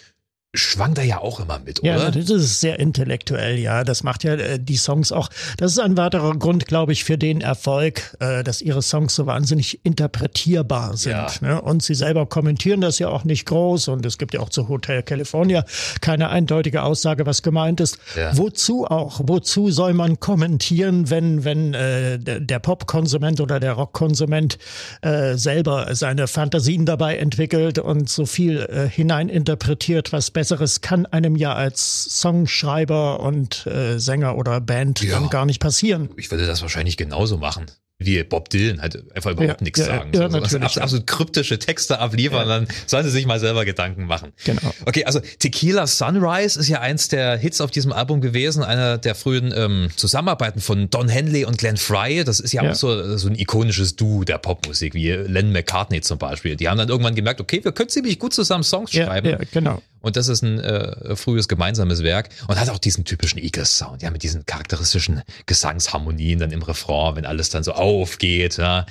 schwang 0.56 0.94
da 0.94 1.02
ja 1.02 1.18
auch 1.18 1.40
immer 1.40 1.58
mit, 1.64 1.80
oder? 1.80 1.96
Ja, 1.96 2.10
das 2.10 2.30
ist 2.30 2.60
sehr 2.60 2.78
intellektuell, 2.78 3.58
ja. 3.58 3.84
Das 3.84 4.02
macht 4.02 4.24
ja 4.24 4.34
äh, 4.34 4.58
die 4.58 4.76
Songs 4.76 5.12
auch. 5.12 5.28
Das 5.56 5.72
ist 5.72 5.78
ein 5.78 5.96
weiterer 5.96 6.34
Grund, 6.36 6.66
glaube 6.66 6.92
ich, 6.92 7.04
für 7.04 7.18
den 7.18 7.40
Erfolg, 7.40 8.16
äh, 8.20 8.42
dass 8.42 8.62
ihre 8.62 8.82
Songs 8.82 9.14
so 9.14 9.26
wahnsinnig 9.26 9.84
interpretierbar 9.84 10.96
sind. 10.96 11.12
Ja. 11.12 11.28
Ne? 11.40 11.60
Und 11.60 11.82
sie 11.82 11.94
selber 11.94 12.26
kommentieren 12.26 12.80
das 12.80 12.98
ja 12.98 13.08
auch 13.08 13.24
nicht 13.24 13.46
groß. 13.46 13.88
Und 13.88 14.06
es 14.06 14.18
gibt 14.18 14.34
ja 14.34 14.40
auch 14.40 14.48
zu 14.48 14.68
Hotel 14.68 15.02
California 15.02 15.64
keine 16.00 16.30
eindeutige 16.30 16.82
Aussage, 16.82 17.26
was 17.26 17.42
gemeint 17.42 17.80
ist. 17.80 17.98
Ja. 18.16 18.36
Wozu 18.36 18.86
auch? 18.86 19.20
Wozu 19.24 19.70
soll 19.70 19.92
man 19.94 20.20
kommentieren, 20.20 21.10
wenn, 21.10 21.44
wenn 21.44 21.74
äh, 21.74 22.18
der 22.18 22.58
Popkonsument 22.58 23.40
oder 23.40 23.60
der 23.60 23.72
Rockkonsument 23.72 24.58
äh, 25.02 25.34
selber 25.34 25.94
seine 25.94 26.26
Fantasien 26.26 26.86
dabei 26.86 27.16
entwickelt 27.16 27.78
und 27.78 28.08
so 28.08 28.26
viel 28.26 28.60
äh, 28.60 28.88
hineininterpretiert, 28.88 30.12
was 30.12 30.30
besser 30.30 30.45
Besseres 30.46 30.80
kann 30.80 31.06
einem 31.06 31.34
ja 31.34 31.54
als 31.54 32.04
Songschreiber 32.20 33.18
und 33.18 33.66
äh, 33.66 33.98
Sänger 33.98 34.36
oder 34.36 34.60
Band 34.60 35.02
ja. 35.02 35.18
dann 35.18 35.28
gar 35.28 35.44
nicht 35.44 35.58
passieren. 35.58 36.08
Ich 36.16 36.30
würde 36.30 36.46
das 36.46 36.62
wahrscheinlich 36.62 36.96
genauso 36.96 37.36
machen 37.36 37.66
wie 37.98 38.22
Bob 38.24 38.50
Dylan 38.50 38.82
halt 38.82 39.02
einfach 39.14 39.30
überhaupt 39.30 39.60
ja, 39.60 39.64
nichts 39.64 39.78
ja, 39.78 39.86
sagen. 39.86 40.10
Ja, 40.12 40.30
so, 40.30 40.38
natürlich, 40.38 40.82
absolut 40.82 41.06
kryptische 41.06 41.58
Texte 41.58 41.98
abliefern, 41.98 42.46
dann 42.46 42.68
sollen 42.86 43.04
sie 43.04 43.10
sich 43.10 43.26
mal 43.26 43.40
selber 43.40 43.64
Gedanken 43.64 44.04
machen. 44.04 44.32
Genau. 44.44 44.60
Okay, 44.84 45.04
also 45.06 45.20
Tequila 45.38 45.86
Sunrise 45.86 46.60
ist 46.60 46.68
ja 46.68 46.80
eins 46.80 47.08
der 47.08 47.38
Hits 47.38 47.62
auf 47.62 47.70
diesem 47.70 47.92
Album 47.92 48.20
gewesen, 48.20 48.62
einer 48.62 48.98
der 48.98 49.14
frühen 49.14 49.52
ähm, 49.56 49.88
Zusammenarbeiten 49.96 50.60
von 50.60 50.90
Don 50.90 51.08
Henley 51.08 51.46
und 51.46 51.56
Glenn 51.56 51.78
Fry. 51.78 52.22
Das 52.22 52.38
ist 52.38 52.52
ja, 52.52 52.70
auch 52.70 52.74
so, 52.74 53.16
so 53.16 53.28
ein 53.28 53.34
ikonisches 53.34 53.96
Duo 53.96 54.24
der 54.24 54.38
Popmusik, 54.38 54.92
wie 54.92 55.10
Len 55.10 55.52
McCartney 55.52 56.02
zum 56.02 56.18
Beispiel. 56.18 56.56
Die 56.56 56.68
haben 56.68 56.76
dann 56.76 56.90
irgendwann 56.90 57.14
gemerkt, 57.14 57.40
okay, 57.40 57.64
wir 57.64 57.72
können 57.72 57.88
ziemlich 57.88 58.18
gut 58.18 58.34
zusammen 58.34 58.64
Songs 58.64 58.92
schreiben. 58.92 59.30
Ja, 59.30 59.38
genau. 59.50 59.80
Und 60.06 60.14
das 60.14 60.28
ist 60.28 60.42
ein 60.42 60.60
äh, 60.60 61.16
frühes 61.16 61.48
gemeinsames 61.48 62.04
Werk 62.04 62.28
und 62.46 62.60
hat 62.60 62.68
auch 62.68 62.78
diesen 62.78 63.04
typischen 63.04 63.40
Eagles-Sound, 63.42 64.02
ja, 64.02 64.12
mit 64.12 64.22
diesen 64.22 64.46
charakteristischen 64.46 65.22
Gesangsharmonien 65.46 66.38
dann 66.38 66.52
im 66.52 66.62
Refrain, 66.62 67.16
wenn 67.16 67.26
alles 67.26 67.48
dann 67.48 67.64
so 67.64 67.72
aufgeht, 67.72 68.56
ja, 68.56 68.86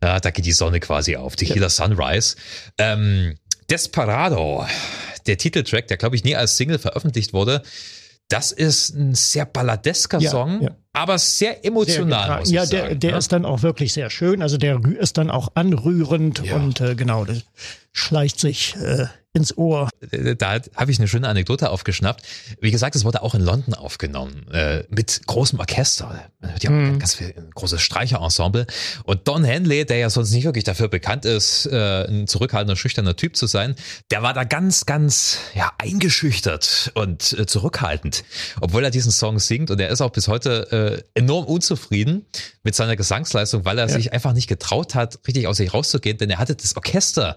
ja 0.00 0.20
da 0.20 0.30
geht 0.30 0.46
die 0.46 0.52
Sonne 0.52 0.78
quasi 0.78 1.16
auf. 1.16 1.34
Tequila 1.34 1.62
ja. 1.62 1.70
Sunrise. 1.70 2.36
Ähm, 2.78 3.34
Desperado, 3.68 4.64
der 5.26 5.38
Titeltrack, 5.38 5.88
der 5.88 5.96
glaube 5.96 6.14
ich 6.14 6.22
nie 6.22 6.36
als 6.36 6.56
Single 6.56 6.78
veröffentlicht 6.78 7.32
wurde, 7.32 7.64
das 8.28 8.52
ist 8.52 8.94
ein 8.94 9.16
sehr 9.16 9.46
balladesker 9.46 10.20
ja, 10.20 10.30
Song, 10.30 10.62
ja. 10.62 10.70
aber 10.92 11.18
sehr 11.18 11.64
emotional. 11.64 12.46
Sehr 12.46 12.54
ja, 12.54 12.66
der, 12.66 12.82
sagen, 12.82 13.00
der 13.00 13.10
ja? 13.10 13.14
Ne? 13.16 13.18
ist 13.18 13.32
dann 13.32 13.44
auch 13.44 13.62
wirklich 13.62 13.92
sehr 13.92 14.08
schön. 14.08 14.40
Also 14.40 14.56
der 14.56 14.80
ist 15.00 15.18
dann 15.18 15.32
auch 15.32 15.48
anrührend 15.56 16.48
und 16.48 16.80
äh, 16.80 16.94
genau, 16.94 17.24
das 17.24 17.42
schleicht 17.94 18.40
sich 18.40 18.76
äh, 18.76 19.06
ins 19.34 19.58
Ohr. 19.58 19.90
Äh, 20.12 20.36
da 20.36 20.60
habe 20.76 20.90
ich 20.90 20.98
eine 20.98 21.08
schöne 21.08 21.28
Anekdote 21.28 21.70
aufgeschnappt. 21.70 22.24
Wie 22.60 22.70
gesagt, 22.70 22.94
es 22.94 23.04
wurde 23.04 23.22
auch 23.22 23.34
in 23.34 23.40
London 23.40 23.74
aufgenommen 23.74 24.46
äh, 24.52 24.84
mit 24.88 25.22
großem 25.26 25.58
Orchester. 25.58 26.30
Die 26.62 26.68
haben 26.68 26.96
mm. 26.96 26.98
ganz 27.00 27.16
viel 27.16 27.34
ein 27.36 27.50
großes 27.52 27.82
Streicherensemble. 27.82 28.66
Und 29.04 29.26
Don 29.26 29.44
Henley, 29.44 29.84
der 29.84 29.98
ja 29.98 30.08
sonst 30.08 30.30
nicht 30.30 30.44
wirklich 30.44 30.64
dafür 30.64 30.88
bekannt 30.88 31.24
ist, 31.24 31.66
äh, 31.66 32.06
ein 32.06 32.28
zurückhaltender, 32.28 32.76
schüchterner 32.76 33.16
Typ 33.16 33.36
zu 33.36 33.46
sein, 33.46 33.74
der 34.10 34.22
war 34.22 34.34
da 34.34 34.44
ganz, 34.44 34.86
ganz 34.86 35.38
ja 35.54 35.72
eingeschüchtert 35.78 36.92
und 36.94 37.32
äh, 37.32 37.46
zurückhaltend, 37.46 38.24
obwohl 38.60 38.84
er 38.84 38.90
diesen 38.90 39.10
Song 39.10 39.40
singt. 39.40 39.70
Und 39.72 39.80
er 39.80 39.88
ist 39.88 40.00
auch 40.00 40.10
bis 40.10 40.28
heute 40.28 41.02
äh, 41.14 41.18
enorm 41.20 41.46
unzufrieden 41.46 42.24
mit 42.62 42.76
seiner 42.76 42.94
Gesangsleistung, 42.94 43.64
weil 43.64 43.78
er 43.78 43.88
ja. 43.88 43.92
sich 43.92 44.12
einfach 44.12 44.32
nicht 44.32 44.46
getraut 44.46 44.94
hat, 44.94 45.18
richtig 45.26 45.48
aus 45.48 45.56
sich 45.56 45.74
rauszugehen, 45.74 46.18
denn 46.18 46.30
er 46.30 46.38
hatte 46.38 46.54
das 46.54 46.76
Orchester 46.76 47.36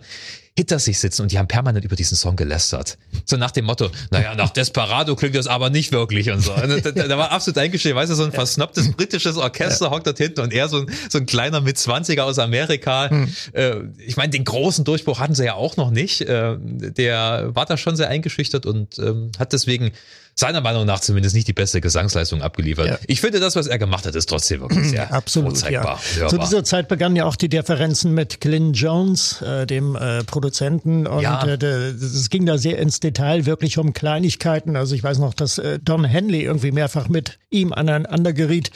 hinter 0.57 0.79
sich 0.79 0.97
sitzen 0.97 1.21
und 1.21 1.31
die 1.31 1.37
haben 1.37 1.47
permanent 1.47 1.85
über 1.85 1.95
diesen 1.95 2.17
Song 2.17 2.35
gelästert. 2.35 2.97
So 3.25 3.37
nach 3.37 3.51
dem 3.51 3.65
Motto, 3.65 3.91
naja, 4.09 4.33
nach 4.33 4.49
Desperado 4.49 5.15
klingt 5.15 5.35
das 5.35 5.45
aber 5.45 5.69
nicht 5.69 5.91
wirklich 5.91 6.31
und 6.31 6.41
so. 6.41 6.51
Und 6.51 6.83
da, 6.83 6.91
da, 6.91 7.17
war 7.17 7.31
absolut 7.31 7.59
eingeschrieben, 7.59 7.95
weißt 7.95 8.11
du, 8.11 8.15
so 8.15 8.23
ein 8.23 8.31
versnobtes 8.31 8.91
britisches 8.91 9.37
Orchester 9.37 9.85
ja. 9.85 9.91
hockt 9.91 10.07
dort 10.07 10.17
hinten 10.17 10.41
und 10.41 10.51
er 10.51 10.67
so 10.67 10.79
ein, 10.79 10.87
so 11.09 11.19
ein 11.19 11.27
kleiner 11.27 11.61
mit 11.61 11.77
20er 11.77 12.21
aus 12.21 12.39
Amerika. 12.39 13.07
Hm. 13.07 13.31
Äh, 13.53 13.75
ich 13.99 14.17
meine, 14.17 14.31
den 14.31 14.45
großen 14.45 14.83
Durchbruch 14.83 15.19
hatten 15.19 15.35
sie 15.35 15.45
ja 15.45 15.53
auch 15.53 15.77
noch 15.77 15.91
nicht. 15.91 16.21
Äh, 16.21 16.57
der 16.59 17.51
war 17.53 17.67
da 17.67 17.77
schon 17.77 17.95
sehr 17.95 18.09
eingeschüchtert 18.09 18.65
und 18.65 18.97
ähm, 18.97 19.31
hat 19.37 19.53
deswegen 19.53 19.91
seiner 20.39 20.61
Meinung 20.61 20.85
nach 20.85 20.99
zumindest 20.99 21.35
nicht 21.35 21.47
die 21.47 21.53
beste 21.53 21.81
Gesangsleistung 21.81 22.43
abgeliefert. 22.43 22.87
Ja. 22.87 22.99
Ich 23.07 23.21
finde, 23.21 23.39
das, 23.39 23.55
was 23.55 23.65
er 23.65 23.79
gemacht 23.79 24.05
hat, 24.05 24.13
ist 24.15 24.29
trotzdem 24.29 24.61
wirklich 24.61 24.89
sehr 24.89 25.11
Absolut, 25.17 25.59
ja. 25.69 25.97
Zu 26.27 26.37
dieser 26.37 26.63
Zeit 26.63 26.87
begannen 26.87 27.15
ja 27.15 27.25
auch 27.25 27.35
die 27.35 27.49
Differenzen 27.49 28.13
mit 28.13 28.39
Glyn 28.39 28.73
Jones, 28.73 29.41
äh, 29.41 29.65
dem 29.65 29.95
äh, 29.95 30.23
Produzenten. 30.23 31.07
Und 31.07 31.21
ja. 31.21 31.43
äh, 31.43 31.55
es 31.55 32.29
ging 32.29 32.45
da 32.45 32.59
sehr 32.59 32.77
ins 32.77 32.99
Detail, 32.99 33.47
wirklich 33.47 33.79
um 33.79 33.93
Kleinigkeiten. 33.93 34.75
Also 34.75 34.93
ich 34.93 35.03
weiß 35.03 35.17
noch, 35.17 35.33
dass 35.33 35.57
äh, 35.57 35.79
Don 35.79 36.03
Henley 36.03 36.43
irgendwie 36.43 36.71
mehrfach 36.71 37.09
mit 37.09 37.39
ihm 37.49 37.73
aneinander 37.73 38.33
geriet, 38.33 38.69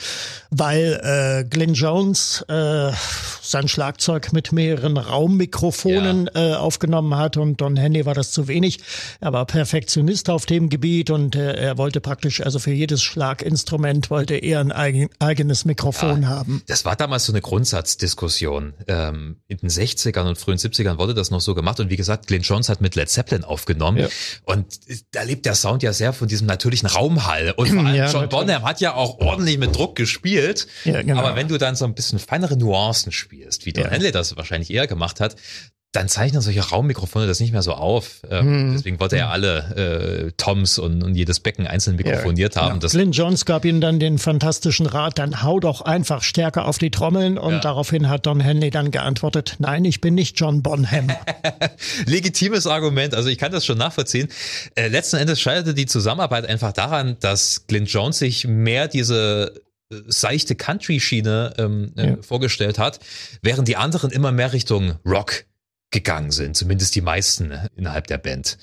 weil 0.50 1.00
äh, 1.02 1.44
Glyn 1.48 1.74
Jones 1.74 2.44
äh, 2.48 2.90
sein 3.42 3.68
Schlagzeug 3.68 4.32
mit 4.32 4.50
mehreren 4.50 4.96
Raummikrofonen 4.96 6.30
ja. 6.34 6.52
äh, 6.52 6.54
aufgenommen 6.54 7.16
hat 7.16 7.36
und 7.36 7.60
Don 7.60 7.76
Henley 7.76 8.06
war 8.06 8.14
das 8.14 8.32
zu 8.32 8.48
wenig. 8.48 8.80
Er 9.20 9.32
war 9.32 9.44
Perfektionist 9.46 10.30
auf 10.30 10.46
dem 10.46 10.68
Gebiet 10.68 11.10
und 11.10 11.36
äh, 11.36 11.51
er 11.56 11.78
wollte 11.78 12.00
praktisch, 12.00 12.40
also 12.40 12.58
für 12.58 12.72
jedes 12.72 13.02
Schlaginstrument 13.02 14.10
wollte 14.10 14.34
er 14.34 14.60
ein 14.60 14.72
eigen, 14.72 15.08
eigenes 15.18 15.64
Mikrofon 15.64 16.22
ja, 16.22 16.28
haben. 16.28 16.62
Das 16.66 16.84
war 16.84 16.96
damals 16.96 17.26
so 17.26 17.32
eine 17.32 17.40
Grundsatzdiskussion. 17.40 18.74
Ähm, 18.88 19.36
in 19.48 19.58
den 19.58 19.68
60ern 19.68 20.28
und 20.28 20.38
frühen 20.38 20.58
70ern 20.58 20.98
wurde 20.98 21.14
das 21.14 21.30
noch 21.30 21.40
so 21.40 21.54
gemacht. 21.54 21.80
Und 21.80 21.90
wie 21.90 21.96
gesagt, 21.96 22.26
Glenn 22.26 22.42
Jones 22.42 22.68
hat 22.68 22.80
mit 22.80 22.96
Led 22.96 23.08
Zeppelin 23.08 23.44
aufgenommen. 23.44 23.98
Ja. 23.98 24.08
Und 24.44 24.66
da 25.12 25.22
lebt 25.22 25.46
der 25.46 25.54
Sound 25.54 25.82
ja 25.82 25.92
sehr 25.92 26.12
von 26.12 26.28
diesem 26.28 26.46
natürlichen 26.46 26.88
Raumhall. 26.88 27.54
Und 27.56 27.68
vor 27.68 27.84
allem 27.84 27.94
ja, 27.94 28.10
John 28.10 28.28
Bonham 28.28 28.64
hat 28.64 28.80
ja 28.80 28.94
auch 28.94 29.18
ordentlich 29.18 29.58
mit 29.58 29.74
Druck 29.76 29.96
gespielt. 29.96 30.66
Ja, 30.84 31.02
genau. 31.02 31.20
Aber 31.20 31.36
wenn 31.36 31.48
du 31.48 31.58
dann 31.58 31.76
so 31.76 31.84
ein 31.84 31.94
bisschen 31.94 32.18
feinere 32.18 32.56
Nuancen 32.56 33.12
spielst, 33.12 33.66
wie 33.66 33.72
Don 33.72 33.84
ja. 33.84 33.90
Henley 33.90 34.12
das 34.12 34.36
wahrscheinlich 34.36 34.70
eher 34.70 34.86
gemacht 34.86 35.20
hat, 35.20 35.36
dann 35.92 36.08
zeichnen 36.08 36.40
solche 36.40 36.60
Raummikrofone 36.60 37.26
das 37.26 37.38
nicht 37.38 37.52
mehr 37.52 37.60
so 37.60 37.74
auf. 37.74 38.22
Hm. 38.26 38.72
Deswegen 38.72 38.98
wollte 38.98 39.18
er 39.18 39.30
alle 39.30 40.26
äh, 40.26 40.32
Toms 40.38 40.78
und, 40.78 41.02
und 41.02 41.14
jedes 41.14 41.40
Becken 41.40 41.66
einzeln 41.66 41.96
mikrofoniert 41.96 42.56
ja, 42.56 42.62
haben. 42.62 42.80
Genau. 42.80 42.90
Glyn 42.90 43.12
Jones 43.12 43.44
gab 43.44 43.66
ihm 43.66 43.82
dann 43.82 44.00
den 44.00 44.16
fantastischen 44.18 44.86
Rat, 44.86 45.18
dann 45.18 45.42
hau 45.42 45.60
doch 45.60 45.82
einfach 45.82 46.22
stärker 46.22 46.66
auf 46.66 46.78
die 46.78 46.90
Trommeln 46.90 47.36
und 47.36 47.52
ja. 47.52 47.60
daraufhin 47.60 48.08
hat 48.08 48.24
Don 48.24 48.40
Henley 48.40 48.70
dann 48.70 48.90
geantwortet, 48.90 49.56
nein, 49.58 49.84
ich 49.84 50.00
bin 50.00 50.14
nicht 50.14 50.40
John 50.40 50.62
Bonham. 50.62 51.08
Legitimes 52.06 52.66
Argument, 52.66 53.14
also 53.14 53.28
ich 53.28 53.36
kann 53.36 53.52
das 53.52 53.66
schon 53.66 53.78
nachvollziehen. 53.78 54.28
Äh, 54.74 54.88
letzten 54.88 55.16
Endes 55.16 55.40
scheiterte 55.40 55.74
die 55.74 55.86
Zusammenarbeit 55.86 56.46
einfach 56.46 56.72
daran, 56.72 57.16
dass 57.20 57.66
Glyn 57.66 57.84
Jones 57.84 58.18
sich 58.18 58.46
mehr 58.46 58.88
diese 58.88 59.60
äh, 59.90 59.96
seichte 60.06 60.54
Country-Schiene 60.54 61.52
ähm, 61.58 61.92
äh, 61.98 62.06
ja. 62.06 62.16
vorgestellt 62.22 62.78
hat, 62.78 63.00
während 63.42 63.68
die 63.68 63.76
anderen 63.76 64.10
immer 64.10 64.32
mehr 64.32 64.54
Richtung 64.54 64.94
Rock 65.04 65.44
gegangen 65.92 66.32
sind, 66.32 66.56
zumindest 66.56 66.94
die 66.94 67.00
meisten 67.00 67.52
innerhalb 67.76 68.08
der 68.08 68.18
Band. 68.18 68.58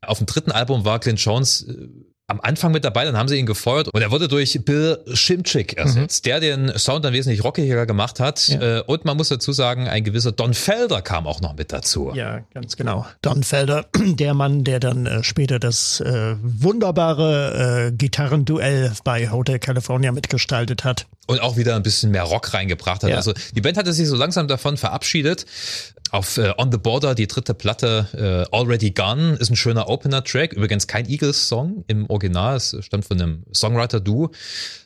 Auf 0.00 0.18
dem 0.18 0.26
dritten 0.26 0.52
Album 0.52 0.84
war 0.84 1.00
Clint 1.00 1.18
Jones 1.20 1.62
äh, 1.62 1.88
am 2.26 2.40
Anfang 2.40 2.72
mit 2.72 2.84
dabei, 2.84 3.04
dann 3.04 3.18
haben 3.18 3.28
sie 3.28 3.36
ihn 3.36 3.44
gefeuert 3.44 3.88
und 3.88 4.00
er 4.00 4.10
wurde 4.10 4.28
durch 4.28 4.58
Bill 4.64 4.98
Shimchick 5.12 5.76
ersetzt, 5.76 6.24
mhm. 6.24 6.28
der 6.28 6.40
den 6.40 6.78
Sound 6.78 7.04
dann 7.04 7.12
wesentlich 7.12 7.44
rockiger 7.44 7.84
gemacht 7.84 8.18
hat. 8.18 8.48
Ja. 8.48 8.78
Äh, 8.78 8.82
und 8.82 9.04
man 9.04 9.18
muss 9.18 9.28
dazu 9.28 9.52
sagen, 9.52 9.88
ein 9.88 10.04
gewisser 10.04 10.32
Don 10.32 10.54
Felder 10.54 11.02
kam 11.02 11.26
auch 11.26 11.42
noch 11.42 11.54
mit 11.54 11.70
dazu. 11.70 12.12
Ja, 12.14 12.40
ganz 12.54 12.76
genau. 12.76 13.04
Don 13.20 13.42
Felder, 13.42 13.86
der 13.94 14.32
Mann, 14.32 14.64
der 14.64 14.80
dann 14.80 15.04
äh, 15.04 15.22
später 15.22 15.58
das 15.58 16.00
äh, 16.00 16.36
wunderbare 16.40 17.88
äh, 17.88 17.92
Gitarrenduell 17.92 18.92
bei 19.04 19.30
Hotel 19.30 19.58
California 19.58 20.10
mitgestaltet 20.10 20.84
hat. 20.84 21.06
Und 21.26 21.40
auch 21.40 21.56
wieder 21.56 21.74
ein 21.76 21.82
bisschen 21.82 22.10
mehr 22.10 22.24
Rock 22.24 22.52
reingebracht 22.52 23.02
hat. 23.02 23.10
Ja. 23.10 23.16
Also 23.16 23.32
die 23.54 23.60
Band 23.60 23.78
hatte 23.78 23.92
sich 23.92 24.06
so 24.06 24.16
langsam 24.16 24.46
davon 24.46 24.76
verabschiedet. 24.76 25.46
Auf 26.10 26.36
äh, 26.36 26.52
On 26.58 26.70
the 26.70 26.78
Border, 26.78 27.14
die 27.14 27.26
dritte 27.26 27.54
Platte, 27.54 28.46
äh, 28.50 28.56
Already 28.56 28.90
Gone, 28.90 29.36
ist 29.36 29.50
ein 29.50 29.56
schöner 29.56 29.88
Opener-Track. 29.88 30.52
Übrigens 30.52 30.86
kein 30.86 31.08
Eagles-Song 31.08 31.84
im 31.88 32.08
Original, 32.10 32.56
es 32.56 32.76
stammt 32.80 33.06
von 33.06 33.20
einem 33.20 33.44
Songwriter-Duo. 33.52 34.30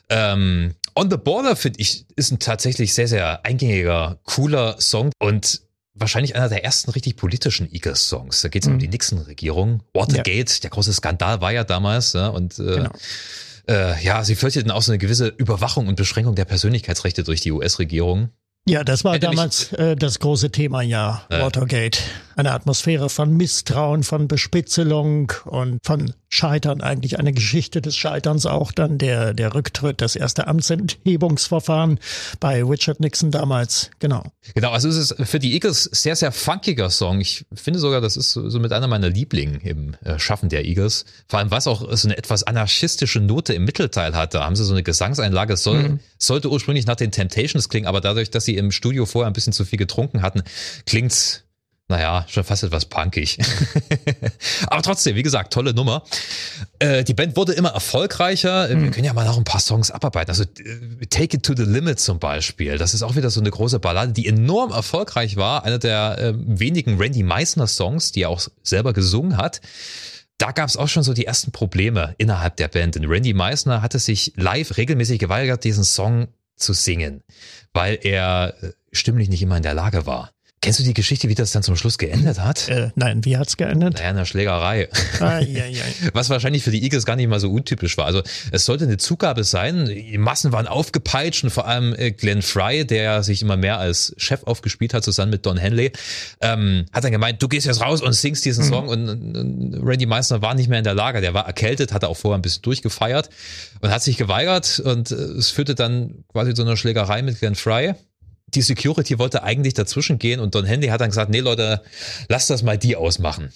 Ähm, 0.09 0.73
On 0.95 1.11
the 1.11 1.17
Border, 1.17 1.55
finde 1.55 1.81
ich, 1.81 2.05
ist 2.15 2.31
ein 2.31 2.39
tatsächlich 2.39 2.93
sehr, 2.93 3.07
sehr 3.07 3.45
eingängiger, 3.45 4.19
cooler 4.23 4.79
Song 4.79 5.11
und 5.19 5.61
wahrscheinlich 5.93 6.35
einer 6.35 6.49
der 6.49 6.63
ersten 6.63 6.91
richtig 6.91 7.15
politischen 7.15 7.71
Eagles-Songs. 7.71 8.41
Da 8.41 8.47
geht 8.47 8.63
es 8.63 8.67
mhm. 8.67 8.75
um 8.75 8.79
die 8.79 8.87
Nixon-Regierung. 8.87 9.83
Watergate, 9.93 10.53
ja. 10.53 10.59
der 10.61 10.69
große 10.69 10.93
Skandal 10.93 11.41
war 11.41 11.51
ja 11.51 11.63
damals. 11.63 12.13
Ja, 12.13 12.29
und 12.29 12.57
äh, 12.59 12.63
genau. 12.63 12.91
Äh, 13.69 14.03
ja, 14.03 14.23
sie 14.23 14.35
fürchteten 14.35 14.71
auch 14.71 14.81
so 14.81 14.91
eine 14.91 14.97
gewisse 14.97 15.27
Überwachung 15.27 15.87
und 15.87 15.95
Beschränkung 15.95 16.35
der 16.35 16.45
Persönlichkeitsrechte 16.45 17.23
durch 17.23 17.41
die 17.41 17.51
US-Regierung. 17.51 18.29
Ja, 18.67 18.83
das 18.83 19.03
war 19.03 19.15
Hätte 19.15 19.27
damals 19.27 19.71
äh, 19.73 19.95
das 19.95 20.19
große 20.19 20.51
Thema, 20.51 20.81
ja, 20.81 21.23
Watergate. 21.29 21.99
eine 22.35 22.51
Atmosphäre 22.51 23.09
von 23.09 23.35
Misstrauen, 23.35 24.03
von 24.03 24.27
Bespitzelung 24.27 25.31
und 25.45 25.79
von 25.83 26.13
Scheitern, 26.29 26.81
eigentlich 26.81 27.17
eine 27.17 27.33
Geschichte 27.33 27.81
des 27.81 27.97
Scheiterns 27.97 28.45
auch 28.45 28.71
dann 28.71 28.99
der, 28.99 29.33
der 29.33 29.55
Rücktritt, 29.55 29.99
das 29.99 30.15
erste 30.15 30.47
Amtsenthebungsverfahren 30.47 31.99
bei 32.39 32.63
Richard 32.63 32.99
Nixon 32.99 33.31
damals, 33.31 33.89
genau. 33.97 34.23
Genau, 34.53 34.69
also 34.71 34.89
es 34.89 34.95
ist 34.95 35.15
für 35.27 35.39
die 35.39 35.53
Eagles 35.53 35.83
sehr, 35.83 36.15
sehr 36.15 36.31
funkiger 36.31 36.91
Song. 36.91 37.19
Ich 37.19 37.45
finde 37.53 37.79
sogar, 37.79 37.99
das 37.99 38.15
ist 38.15 38.31
so 38.31 38.59
mit 38.59 38.71
einer 38.71 38.87
meiner 38.87 39.09
Lieblingen 39.09 39.59
im 39.61 39.95
äh, 40.03 40.19
Schaffen 40.19 40.49
der 40.49 40.65
Eagles. 40.65 41.05
Vor 41.27 41.39
allem, 41.39 41.49
was 41.49 41.65
auch 41.65 41.81
so 41.95 42.07
eine 42.07 42.17
etwas 42.17 42.43
anarchistische 42.43 43.19
Note 43.19 43.53
im 43.53 43.65
Mittelteil 43.65 44.15
hat. 44.15 44.35
Da 44.35 44.45
haben 44.45 44.55
sie 44.55 44.65
so 44.65 44.73
eine 44.73 44.83
Gesangseinlage. 44.83 45.53
Es 45.53 45.63
soll, 45.63 45.89
mhm. 45.89 45.99
sollte 46.19 46.49
ursprünglich 46.51 46.85
nach 46.85 46.95
den 46.95 47.11
Temptations 47.11 47.69
klingen, 47.69 47.87
aber 47.87 48.01
dadurch, 48.01 48.29
dass 48.29 48.45
sie 48.45 48.55
im 48.55 48.71
Studio 48.71 49.05
vorher 49.05 49.27
ein 49.27 49.33
bisschen 49.33 49.53
zu 49.53 49.65
viel 49.65 49.79
getrunken 49.79 50.21
hatten, 50.21 50.43
klingt's 50.85 51.43
naja, 51.89 52.23
schon 52.29 52.43
fast 52.43 52.63
etwas 52.63 52.85
punkig. 52.85 53.39
Aber 54.67 54.83
trotzdem, 54.83 55.15
wie 55.15 55.23
gesagt, 55.23 55.51
tolle 55.51 55.73
Nummer. 55.73 56.03
Äh, 56.77 57.03
die 57.03 57.15
Band 57.15 57.35
wurde 57.35 57.53
immer 57.53 57.69
erfolgreicher. 57.69 58.67
Mhm. 58.67 58.83
Wir 58.83 58.91
können 58.91 59.05
ja 59.05 59.13
mal 59.13 59.25
noch 59.25 59.39
ein 59.39 59.43
paar 59.43 59.59
Songs 59.59 59.89
abarbeiten. 59.89 60.29
Also 60.29 60.43
äh, 60.43 61.05
Take 61.09 61.37
It 61.37 61.43
to 61.43 61.55
the 61.57 61.63
Limit 61.63 61.99
zum 61.99 62.19
Beispiel. 62.19 62.77
Das 62.77 62.93
ist 62.93 63.01
auch 63.01 63.15
wieder 63.15 63.31
so 63.31 63.39
eine 63.39 63.49
große 63.49 63.79
Ballade, 63.79 64.13
die 64.13 64.27
enorm 64.27 64.71
erfolgreich 64.71 65.35
war. 65.35 65.65
Einer 65.65 65.79
der 65.79 66.19
äh, 66.19 66.33
wenigen 66.37 66.97
Randy 66.99 67.23
Meissner 67.23 67.65
Songs, 67.65 68.11
die 68.11 68.21
er 68.21 68.29
auch 68.29 68.47
selber 68.61 68.93
gesungen 68.93 69.37
hat. 69.37 69.59
Da 70.37 70.51
gab 70.51 70.69
es 70.69 70.77
auch 70.77 70.87
schon 70.87 71.01
so 71.01 71.13
die 71.13 71.25
ersten 71.25 71.51
Probleme 71.51 72.13
innerhalb 72.19 72.55
der 72.57 72.67
Band. 72.67 72.95
Denn 72.95 73.05
Randy 73.05 73.33
Meissner 73.33 73.81
hatte 73.81 73.97
sich 73.97 74.33
live 74.35 74.77
regelmäßig 74.77 75.17
geweigert, 75.17 75.63
diesen 75.63 75.83
Song 75.83 76.27
zu 76.55 76.73
singen, 76.73 77.23
weil 77.73 77.97
er 78.03 78.53
äh, 78.61 78.73
stimmlich 78.91 79.27
nicht 79.27 79.41
immer 79.41 79.57
in 79.57 79.63
der 79.63 79.73
Lage 79.73 80.05
war. 80.05 80.31
Kennst 80.61 80.79
du 80.79 80.83
die 80.83 80.93
Geschichte, 80.93 81.29
wie 81.29 81.35
das 81.35 81.53
dann 81.53 81.63
zum 81.63 81.77
Schluss 81.77 81.97
geendet 81.97 82.39
hat? 82.39 82.67
Äh, 82.67 82.91
nein, 82.95 83.23
wie 83.23 83.37
hat's 83.37 83.55
geendet? 83.55 83.93
Naja, 83.93 84.09
in 84.09 84.15
einer 84.17 84.25
Schlägerei. 84.25 84.89
Ah, 85.21 85.39
ja, 85.39 85.65
ja. 85.65 85.83
Was 86.13 86.29
wahrscheinlich 86.29 86.63
für 86.63 86.71
die 86.71 86.83
Eagles 86.83 87.05
gar 87.05 87.15
nicht 87.15 87.29
mal 87.29 87.39
so 87.39 87.49
untypisch 87.49 87.97
war. 87.97 88.05
Also 88.05 88.23
es 88.51 88.65
sollte 88.65 88.83
eine 88.83 88.97
Zugabe 88.97 89.45
sein. 89.45 89.85
Die 89.85 90.17
Massen 90.17 90.51
waren 90.51 90.67
aufgepeitscht 90.67 91.45
und 91.45 91.49
vor 91.49 91.67
allem 91.67 91.93
äh, 91.97 92.11
Glenn 92.11 92.41
Fry, 92.41 92.85
der 92.85 93.23
sich 93.23 93.41
immer 93.41 93.55
mehr 93.55 93.79
als 93.79 94.13
Chef 94.17 94.43
aufgespielt 94.43 94.93
hat, 94.93 95.03
zusammen 95.03 95.31
mit 95.31 95.45
Don 95.45 95.57
Henley, 95.57 95.91
ähm, 96.41 96.85
hat 96.91 97.05
dann 97.05 97.11
gemeint, 97.11 97.41
du 97.41 97.47
gehst 97.47 97.65
jetzt 97.65 97.81
raus 97.81 98.01
und 98.01 98.11
singst 98.13 98.43
diesen 98.43 98.65
mhm. 98.65 98.69
Song. 98.69 98.87
Und, 98.89 99.09
und 99.09 99.81
Randy 99.81 100.05
Meissner 100.05 100.41
war 100.41 100.55
nicht 100.55 100.67
mehr 100.67 100.79
in 100.79 100.83
der 100.83 100.93
Lage. 100.93 101.21
Der 101.21 101.33
war 101.33 101.45
erkältet, 101.45 101.93
hatte 101.93 102.09
auch 102.09 102.17
vorher 102.17 102.37
ein 102.37 102.41
bisschen 102.41 102.63
durchgefeiert 102.63 103.29
und 103.79 103.91
hat 103.91 104.03
sich 104.03 104.17
geweigert. 104.17 104.79
Und 104.79 105.11
äh, 105.11 105.15
es 105.15 105.51
führte 105.51 105.75
dann 105.75 106.25
quasi 106.31 106.53
zu 106.53 106.63
einer 106.63 106.75
Schlägerei 106.75 107.21
mit 107.21 107.39
Glenn 107.39 107.55
Fry 107.55 107.95
die 108.53 108.61
Security 108.61 109.19
wollte 109.19 109.43
eigentlich 109.43 109.73
dazwischen 109.73 110.19
gehen 110.19 110.39
und 110.39 110.55
Don 110.55 110.65
Handy 110.65 110.87
hat 110.87 111.01
dann 111.01 111.09
gesagt, 111.09 111.31
nee 111.31 111.39
Leute, 111.39 111.81
lass 112.27 112.47
das 112.47 112.63
mal 112.63 112.77
die 112.77 112.95
ausmachen. 112.95 113.51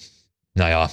Naja, 0.54 0.90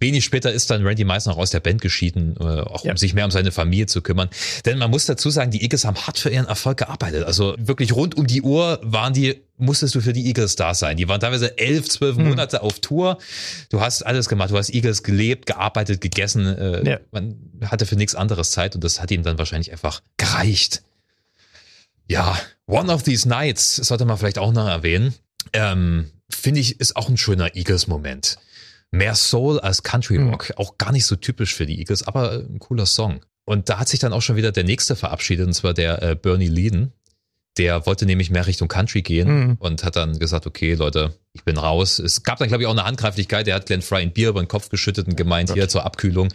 Wenig 0.00 0.24
später 0.24 0.52
ist 0.52 0.70
dann 0.70 0.86
Randy 0.86 1.04
Meissner 1.04 1.36
aus 1.36 1.50
der 1.50 1.60
Band 1.60 1.80
geschieden, 1.80 2.36
äh, 2.38 2.44
auch 2.44 2.84
ja. 2.84 2.90
um 2.90 2.96
sich 2.96 3.14
mehr 3.14 3.24
um 3.24 3.30
seine 3.30 3.52
Familie 3.52 3.86
zu 3.86 4.02
kümmern. 4.02 4.28
Denn 4.64 4.78
man 4.78 4.90
muss 4.90 5.06
dazu 5.06 5.30
sagen, 5.30 5.50
die 5.50 5.62
Eagles 5.62 5.84
haben 5.84 5.96
hart 5.96 6.18
für 6.18 6.30
ihren 6.30 6.46
Erfolg 6.46 6.78
gearbeitet. 6.78 7.24
Also 7.24 7.54
wirklich 7.58 7.94
rund 7.94 8.16
um 8.16 8.26
die 8.26 8.42
Uhr 8.42 8.80
waren 8.82 9.12
die, 9.12 9.42
musstest 9.56 9.94
du 9.94 10.00
für 10.00 10.12
die 10.12 10.26
Eagles 10.26 10.56
da 10.56 10.74
sein. 10.74 10.96
Die 10.96 11.08
waren 11.08 11.20
teilweise 11.20 11.58
elf, 11.58 11.88
zwölf 11.88 12.16
hm. 12.16 12.28
Monate 12.28 12.62
auf 12.62 12.80
Tour. 12.80 13.18
Du 13.70 13.80
hast 13.80 14.02
alles 14.02 14.28
gemacht. 14.28 14.50
Du 14.50 14.58
hast 14.58 14.70
Eagles 14.70 15.02
gelebt, 15.02 15.46
gearbeitet, 15.46 16.00
gegessen. 16.00 16.46
Äh, 16.46 16.88
ja. 16.88 17.00
Man 17.10 17.36
hatte 17.64 17.86
für 17.86 17.96
nichts 17.96 18.14
anderes 18.14 18.50
Zeit 18.50 18.74
und 18.74 18.82
das 18.82 19.00
hat 19.00 19.10
ihm 19.10 19.22
dann 19.22 19.38
wahrscheinlich 19.38 19.72
einfach 19.72 20.02
gereicht. 20.16 20.82
Ja, 22.08 22.38
One 22.66 22.92
of 22.92 23.02
These 23.02 23.28
Nights 23.28 23.76
sollte 23.76 24.04
man 24.04 24.16
vielleicht 24.16 24.38
auch 24.38 24.52
noch 24.52 24.66
erwähnen. 24.66 25.14
Ähm, 25.52 26.10
Finde 26.30 26.60
ich, 26.60 26.80
ist 26.80 26.96
auch 26.96 27.08
ein 27.08 27.16
schöner 27.16 27.54
Eagles-Moment. 27.54 28.38
Mehr 28.90 29.14
Soul 29.14 29.60
als 29.60 29.82
Country 29.82 30.16
hm. 30.16 30.30
Rock. 30.30 30.50
Mhm. 30.50 30.56
Auch 30.56 30.78
gar 30.78 30.92
nicht 30.92 31.04
so 31.04 31.16
typisch 31.16 31.54
für 31.54 31.66
die 31.66 31.78
Eagles, 31.78 32.06
aber 32.06 32.32
ein 32.32 32.58
cooler 32.58 32.86
Song. 32.86 33.20
Und 33.44 33.68
da 33.68 33.78
hat 33.78 33.88
sich 33.88 34.00
dann 34.00 34.12
auch 34.12 34.22
schon 34.22 34.36
wieder 34.36 34.52
der 34.52 34.64
nächste 34.64 34.96
verabschiedet, 34.96 35.46
und 35.46 35.52
zwar 35.52 35.74
der 35.74 36.02
äh, 36.02 36.14
Bernie 36.14 36.48
Leadon. 36.48 36.92
Der 37.58 37.86
wollte 37.86 38.04
nämlich 38.04 38.30
mehr 38.30 38.46
Richtung 38.46 38.68
Country 38.68 39.02
gehen 39.02 39.28
mhm. 39.28 39.56
und 39.60 39.84
hat 39.84 39.96
dann 39.96 40.18
gesagt, 40.18 40.46
okay, 40.46 40.74
Leute, 40.74 41.14
ich 41.32 41.44
bin 41.44 41.56
raus. 41.56 41.98
Es 41.98 42.22
gab 42.22 42.38
dann, 42.38 42.48
glaube 42.48 42.62
ich, 42.62 42.66
auch 42.66 42.72
eine 42.72 42.84
Handgreiflichkeit. 42.84 43.46
Der 43.46 43.54
hat 43.56 43.66
Glenn 43.66 43.82
Fry 43.82 44.02
ein 44.02 44.12
Bier 44.12 44.30
über 44.30 44.42
den 44.42 44.48
Kopf 44.48 44.68
geschüttet 44.68 45.06
und 45.06 45.16
gemeint, 45.16 45.50
okay. 45.50 45.60
hier 45.60 45.68
zur 45.68 45.84
Abkühlung. 45.84 46.28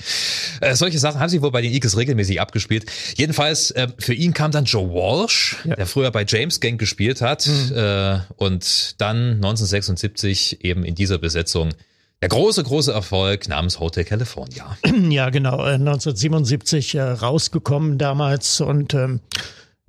Äh, 0.62 0.76
solche 0.76 1.00
Sachen 1.00 1.20
haben 1.20 1.30
sie 1.30 1.42
wohl 1.42 1.52
bei 1.52 1.62
den 1.62 1.74
Eagles 1.74 1.98
regelmäßig 1.98 2.40
abgespielt. 2.40 2.86
Jedenfalls, 3.16 3.72
äh, 3.72 3.88
für 3.98 4.14
ihn 4.14 4.34
kam 4.34 4.52
dann 4.52 4.66
Joe 4.66 4.90
Walsh, 4.90 5.58
ja. 5.66 5.76
der 5.76 5.88
früher 5.88 6.12
bei 6.12 6.26
James 6.28 6.60
Gang 6.60 6.80
gespielt 6.80 7.22
hat 7.22 7.48
mhm. 7.48 7.76
äh, 7.76 8.20
und 8.36 8.96
dann 9.02 9.36
1976 9.36 10.64
eben 10.64 10.84
in 10.84 10.96
dieser 10.96 11.18
Besetzung 11.18 11.74
der 12.22 12.30
große, 12.30 12.64
große 12.64 12.92
Erfolg 12.92 13.48
namens 13.48 13.80
Hotel 13.80 14.04
California. 14.04 14.78
Ja, 15.10 15.30
genau, 15.30 15.62
1977 15.62 16.96
äh, 16.96 17.02
rausgekommen 17.02 17.98
damals 17.98 18.60
und 18.62 18.94
ähm, 18.94 19.22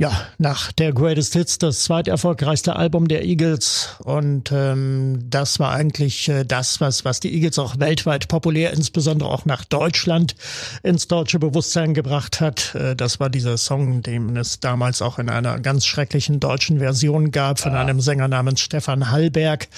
ja, 0.01 0.13
nach 0.39 0.73
der 0.73 0.93
Greatest 0.93 1.35
Hits 1.35 1.59
das 1.59 1.85
zweiterfolgreichste 1.85 2.75
Album 2.75 3.07
der 3.07 3.25
Eagles 3.25 3.97
und 3.99 4.51
ähm, 4.51 5.19
das 5.29 5.59
war 5.59 5.73
eigentlich 5.73 6.29
äh, 6.31 6.45
das, 6.45 6.81
was 6.81 7.05
was 7.05 7.21
die 7.21 7.35
Eagles 7.35 7.59
auch 7.59 7.79
weltweit 7.79 8.29
populär, 8.29 8.73
insbesondere 8.73 9.29
auch 9.29 9.45
nach 9.45 9.65
Deutschland 9.67 10.37
ins 10.83 11.07
deutsche 11.07 11.39
Bewusstsein 11.39 11.93
gebracht 11.93 12.41
hat. 12.41 12.75
Äh, 12.75 12.97
das 12.97 13.21
war 13.21 13.29
dieser 13.29 13.59
Song, 13.59 14.03
den 14.03 14.39
es 14.39 14.61
damals 14.61 15.03
auch 15.03 15.19
in 15.19 15.29
einer 15.29 15.61
ganz 15.61 15.85
schrecklichen 15.85 16.41
deutschen 16.41 16.79
Version 16.79 17.31
gab 17.31 17.61
von 17.61 17.75
ah. 17.75 17.81
einem 17.83 18.01
Sänger 18.01 18.29
namens 18.29 18.61
Stefan 18.61 19.11
Hallberg. 19.11 19.69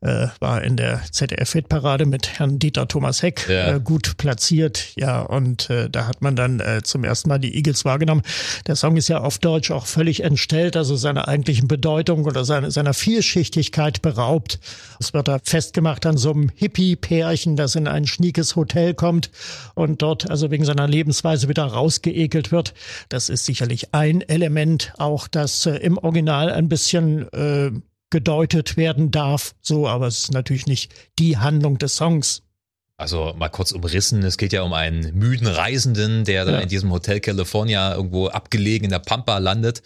Äh, 0.00 0.28
war 0.40 0.62
in 0.62 0.76
der 0.76 1.00
ZDF-Hitparade 1.10 2.06
mit 2.06 2.38
Herrn 2.38 2.58
Dieter 2.58 2.86
Thomas 2.86 3.22
Heck 3.22 3.46
ja. 3.48 3.74
äh, 3.74 3.80
gut 3.80 4.16
platziert. 4.16 4.92
Ja, 4.96 5.20
und 5.20 5.68
äh, 5.68 5.90
da 5.90 6.06
hat 6.06 6.22
man 6.22 6.36
dann 6.36 6.60
äh, 6.60 6.82
zum 6.82 7.04
ersten 7.04 7.28
Mal 7.28 7.38
die 7.38 7.56
Eagles 7.56 7.84
wahrgenommen. 7.84 8.22
Der 8.66 8.76
Song 8.76 8.96
ist 8.96 9.08
ja 9.08 9.18
auf 9.18 9.38
Deutsch 9.38 9.65
Deutsch 9.66 9.70
auch 9.70 9.86
völlig 9.86 10.22
entstellt, 10.22 10.76
also 10.76 10.96
seiner 10.96 11.28
eigentlichen 11.28 11.66
Bedeutung 11.66 12.24
oder 12.24 12.44
seine, 12.44 12.70
seiner 12.70 12.94
Vielschichtigkeit 12.94 14.00
beraubt. 14.02 14.60
Es 15.00 15.12
wird 15.12 15.28
da 15.28 15.38
festgemacht 15.42 16.06
an 16.06 16.16
so 16.16 16.32
einem 16.32 16.50
Hippie-Pärchen, 16.54 17.56
das 17.56 17.74
in 17.74 17.88
ein 17.88 18.06
schniekes 18.06 18.54
Hotel 18.54 18.94
kommt 18.94 19.30
und 19.74 20.02
dort 20.02 20.30
also 20.30 20.50
wegen 20.50 20.64
seiner 20.64 20.86
Lebensweise 20.86 21.48
wieder 21.48 21.64
rausgeekelt 21.64 22.52
wird. 22.52 22.74
Das 23.08 23.28
ist 23.28 23.44
sicherlich 23.44 23.92
ein 23.92 24.20
Element, 24.20 24.92
auch 24.98 25.26
das 25.26 25.66
äh, 25.66 25.76
im 25.76 25.98
Original 25.98 26.52
ein 26.52 26.68
bisschen 26.68 27.32
äh, 27.32 27.72
gedeutet 28.10 28.76
werden 28.76 29.10
darf. 29.10 29.54
So, 29.62 29.88
aber 29.88 30.06
es 30.06 30.24
ist 30.24 30.32
natürlich 30.32 30.66
nicht 30.66 30.92
die 31.18 31.38
Handlung 31.38 31.78
des 31.78 31.96
Songs. 31.96 32.45
Also 32.98 33.34
mal 33.36 33.50
kurz 33.50 33.72
umrissen, 33.72 34.22
es 34.22 34.38
geht 34.38 34.54
ja 34.54 34.62
um 34.62 34.72
einen 34.72 35.14
müden 35.14 35.46
Reisenden, 35.46 36.24
der 36.24 36.46
ja. 36.46 36.50
da 36.50 36.60
in 36.60 36.68
diesem 36.70 36.90
Hotel 36.90 37.20
California 37.20 37.94
irgendwo 37.94 38.28
abgelegen 38.28 38.86
in 38.86 38.90
der 38.90 39.00
Pampa 39.00 39.36
landet 39.36 39.82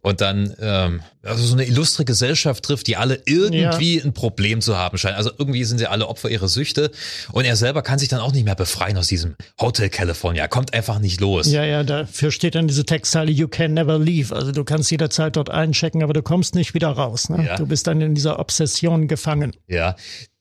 und 0.00 0.22
dann 0.22 0.54
ähm, 0.58 1.02
also 1.22 1.44
so 1.44 1.52
eine 1.52 1.66
illustre 1.66 2.06
Gesellschaft 2.06 2.64
trifft, 2.64 2.86
die 2.86 2.96
alle 2.96 3.20
irgendwie 3.26 3.98
ja. 3.98 4.04
ein 4.04 4.14
Problem 4.14 4.62
zu 4.62 4.74
haben 4.78 4.96
scheinen. 4.96 5.16
Also 5.16 5.32
irgendwie 5.38 5.64
sind 5.64 5.76
sie 5.76 5.86
alle 5.86 6.08
Opfer 6.08 6.30
ihrer 6.30 6.48
Süchte 6.48 6.90
und 7.30 7.44
er 7.44 7.56
selber 7.56 7.82
kann 7.82 7.98
sich 7.98 8.08
dann 8.08 8.20
auch 8.20 8.32
nicht 8.32 8.46
mehr 8.46 8.54
befreien 8.54 8.96
aus 8.96 9.08
diesem 9.08 9.36
Hotel 9.60 9.90
California. 9.90 10.42
Er 10.42 10.48
kommt 10.48 10.72
einfach 10.72 10.98
nicht 10.98 11.20
los. 11.20 11.50
Ja, 11.52 11.62
ja, 11.62 11.84
dafür 11.84 12.30
steht 12.30 12.54
dann 12.54 12.68
diese 12.68 12.86
Textzeile, 12.86 13.30
you 13.30 13.48
can 13.48 13.74
never 13.74 13.98
leave. 13.98 14.34
Also 14.34 14.52
du 14.52 14.64
kannst 14.64 14.90
jederzeit 14.90 15.36
dort 15.36 15.50
einchecken, 15.50 16.02
aber 16.02 16.14
du 16.14 16.22
kommst 16.22 16.54
nicht 16.54 16.72
wieder 16.72 16.88
raus. 16.88 17.28
Ne? 17.28 17.44
Ja. 17.48 17.56
Du 17.56 17.66
bist 17.66 17.86
dann 17.86 18.00
in 18.00 18.14
dieser 18.14 18.38
Obsession 18.38 19.08
gefangen. 19.08 19.54
Ja, 19.68 19.94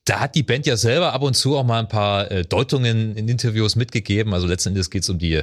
da 0.05 0.19
hat 0.19 0.35
die 0.35 0.43
Band 0.43 0.65
ja 0.67 0.77
selber 0.77 1.13
ab 1.13 1.23
und 1.23 1.33
zu 1.33 1.57
auch 1.57 1.63
mal 1.63 1.79
ein 1.79 1.89
paar 1.89 2.31
äh, 2.31 2.43
Deutungen 2.43 3.15
in 3.15 3.27
Interviews 3.27 3.75
mitgegeben. 3.75 4.33
Also 4.33 4.47
letzten 4.47 4.69
Endes 4.69 4.89
geht 4.89 5.03
es 5.03 5.09
um 5.09 5.17
die 5.17 5.41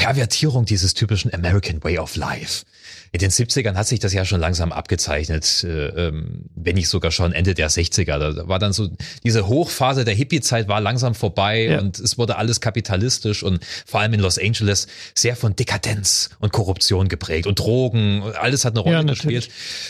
Pervertierung 0.00 0.64
dieses 0.64 0.94
typischen 0.94 1.34
American 1.34 1.84
Way 1.84 1.98
of 1.98 2.16
Life 2.16 2.64
in 3.12 3.18
den 3.18 3.30
70ern 3.30 3.74
hat 3.74 3.88
sich 3.88 3.98
das 3.98 4.12
ja 4.12 4.24
schon 4.24 4.40
langsam 4.40 4.70
abgezeichnet, 4.70 5.64
äh, 5.64 5.88
ähm, 5.88 6.44
wenn 6.54 6.76
nicht 6.76 6.88
sogar 6.88 7.10
schon 7.10 7.32
Ende 7.32 7.54
der 7.54 7.68
60er. 7.68 8.18
Da 8.18 8.48
war 8.48 8.60
dann 8.60 8.72
so, 8.72 8.88
diese 9.24 9.48
Hochphase 9.48 10.04
der 10.04 10.14
Hippie-Zeit 10.14 10.68
war 10.68 10.80
langsam 10.80 11.16
vorbei 11.16 11.64
ja. 11.64 11.80
und 11.80 11.98
es 11.98 12.18
wurde 12.18 12.36
alles 12.36 12.60
kapitalistisch 12.60 13.42
und 13.42 13.64
vor 13.84 14.00
allem 14.00 14.12
in 14.12 14.20
Los 14.20 14.38
Angeles 14.38 14.86
sehr 15.14 15.34
von 15.34 15.56
Dekadenz 15.56 16.30
und 16.38 16.52
Korruption 16.52 17.08
geprägt 17.08 17.48
und 17.48 17.58
Drogen, 17.58 18.22
alles 18.40 18.64
hat 18.64 18.74
eine 18.74 18.80
Rolle 18.80 18.96
ja, 18.98 19.02
gespielt. 19.02 19.48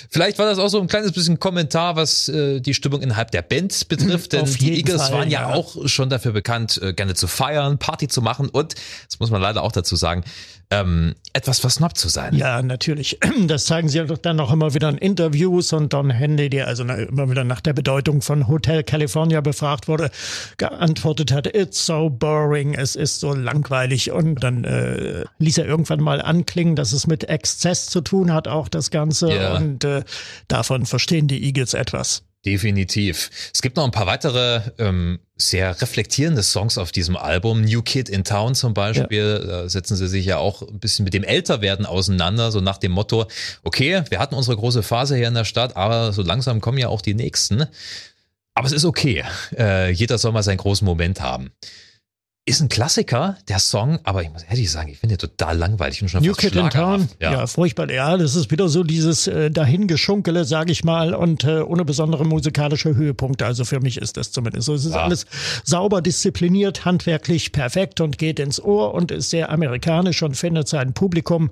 Vielleicht 0.08 0.38
war 0.38 0.46
das 0.46 0.58
auch 0.58 0.68
so 0.68 0.80
ein 0.80 0.88
kleines 0.88 1.12
bisschen 1.12 1.38
Kommentar, 1.38 1.96
was 1.96 2.28
äh, 2.30 2.60
die 2.60 2.72
Stimmung 2.72 3.02
innerhalb 3.02 3.32
der 3.32 3.42
Band 3.42 3.88
betrifft, 3.88 4.32
denn 4.32 4.46
die 4.46 4.78
Eagles 4.78 5.02
Fall, 5.02 5.12
waren 5.12 5.30
ja, 5.30 5.50
ja, 5.50 5.54
auch 5.54 5.86
schon 5.86 6.08
dafür 6.08 6.32
bekannt, 6.32 6.80
äh, 6.82 6.94
gerne 6.94 7.14
zu 7.14 7.26
feiern, 7.26 7.76
Party 7.76 8.08
zu 8.08 8.22
machen 8.22 8.48
und, 8.48 8.76
das 9.08 9.20
muss 9.20 9.30
man 9.30 9.42
leider 9.42 9.62
auch 9.62 9.72
dazu 9.72 9.94
sagen, 10.00 10.24
ähm, 10.72 11.16
etwas 11.32 11.58
versnobbt 11.58 11.98
zu 11.98 12.08
sein. 12.08 12.34
Ja, 12.34 12.62
natürlich. 12.62 13.18
Das 13.46 13.64
zeigen 13.64 13.88
sie 13.88 14.04
dann 14.22 14.38
auch 14.38 14.52
immer 14.52 14.74
wieder 14.74 14.88
in 14.88 14.98
Interviews 14.98 15.72
und 15.72 15.92
Don 15.92 16.10
Henley, 16.10 16.50
der 16.50 16.68
also 16.68 16.84
immer 16.84 17.30
wieder 17.30 17.42
nach 17.42 17.60
der 17.60 17.72
Bedeutung 17.72 18.22
von 18.22 18.46
Hotel 18.46 18.84
California 18.84 19.40
befragt 19.40 19.88
wurde, 19.88 20.10
geantwortet 20.56 21.32
hat, 21.32 21.46
it's 21.46 21.84
so 21.86 22.10
boring, 22.10 22.74
es 22.74 22.94
ist 22.94 23.20
so 23.20 23.34
langweilig 23.34 24.12
und 24.12 24.44
dann 24.44 24.64
äh, 24.64 25.24
ließ 25.38 25.58
er 25.58 25.66
irgendwann 25.66 26.00
mal 26.00 26.20
anklingen, 26.20 26.76
dass 26.76 26.92
es 26.92 27.06
mit 27.06 27.24
Exzess 27.24 27.86
zu 27.86 28.02
tun 28.02 28.32
hat, 28.32 28.46
auch 28.46 28.68
das 28.68 28.90
Ganze 28.90 29.28
yeah. 29.28 29.56
und 29.56 29.82
äh, 29.84 30.04
davon 30.46 30.86
verstehen 30.86 31.26
die 31.26 31.42
Eagles 31.42 31.74
etwas. 31.74 32.22
Definitiv. 32.46 33.30
Es 33.52 33.60
gibt 33.60 33.76
noch 33.76 33.84
ein 33.84 33.90
paar 33.90 34.06
weitere 34.06 34.62
ähm, 34.78 35.18
sehr 35.36 35.80
reflektierende 35.82 36.42
Songs 36.42 36.78
auf 36.78 36.90
diesem 36.90 37.16
Album. 37.16 37.60
New 37.60 37.82
Kid 37.82 38.08
in 38.08 38.24
Town 38.24 38.54
zum 38.54 38.72
Beispiel. 38.72 39.40
Ja. 39.42 39.46
Da 39.46 39.68
setzen 39.68 39.94
sie 39.94 40.08
sich 40.08 40.24
ja 40.24 40.38
auch 40.38 40.62
ein 40.62 40.80
bisschen 40.80 41.04
mit 41.04 41.12
dem 41.12 41.22
Älterwerden 41.22 41.84
auseinander, 41.84 42.50
so 42.50 42.60
nach 42.60 42.78
dem 42.78 42.92
Motto, 42.92 43.26
okay, 43.62 44.02
wir 44.08 44.18
hatten 44.18 44.34
unsere 44.34 44.56
große 44.56 44.82
Phase 44.82 45.16
hier 45.16 45.28
in 45.28 45.34
der 45.34 45.44
Stadt, 45.44 45.76
aber 45.76 46.14
so 46.14 46.22
langsam 46.22 46.62
kommen 46.62 46.78
ja 46.78 46.88
auch 46.88 47.02
die 47.02 47.14
nächsten. 47.14 47.66
Aber 48.54 48.66
es 48.66 48.72
ist 48.72 48.86
okay. 48.86 49.24
Äh, 49.56 49.90
jeder 49.90 50.16
soll 50.16 50.32
mal 50.32 50.42
seinen 50.42 50.58
großen 50.58 50.84
Moment 50.84 51.20
haben. 51.20 51.50
Ist 52.50 52.60
ein 52.60 52.68
Klassiker, 52.68 53.36
der 53.48 53.60
Song, 53.60 54.00
aber 54.02 54.24
ich 54.24 54.30
muss 54.32 54.42
ehrlich 54.42 54.72
sagen, 54.72 54.88
ich 54.88 54.98
finde 54.98 55.16
den 55.16 55.20
total 55.20 55.56
langweilig 55.56 56.02
und 56.02 56.08
schon 56.08 56.20
New 56.24 56.32
Kid 56.32 56.56
in 56.56 56.68
Town, 56.68 57.08
ja. 57.20 57.30
ja. 57.30 57.46
furchtbar. 57.46 57.88
Ja, 57.92 58.16
das 58.16 58.34
ist 58.34 58.50
wieder 58.50 58.68
so 58.68 58.82
dieses 58.82 59.28
äh, 59.28 59.52
dahingeschunkele, 59.52 60.44
sage 60.44 60.72
ich 60.72 60.82
mal, 60.82 61.14
und 61.14 61.44
äh, 61.44 61.60
ohne 61.60 61.84
besondere 61.84 62.24
musikalische 62.24 62.96
Höhepunkte. 62.96 63.46
Also 63.46 63.64
für 63.64 63.78
mich 63.78 63.98
ist 63.98 64.16
das 64.16 64.32
zumindest 64.32 64.66
so. 64.66 64.74
Es 64.74 64.84
ist 64.84 64.94
ja. 64.94 65.04
alles 65.04 65.26
sauber, 65.62 66.02
diszipliniert, 66.02 66.84
handwerklich 66.84 67.52
perfekt 67.52 68.00
und 68.00 68.18
geht 68.18 68.40
ins 68.40 68.60
Ohr 68.60 68.94
und 68.94 69.12
ist 69.12 69.30
sehr 69.30 69.50
amerikanisch 69.50 70.20
und 70.24 70.36
findet 70.36 70.66
sein 70.66 70.92
Publikum. 70.92 71.50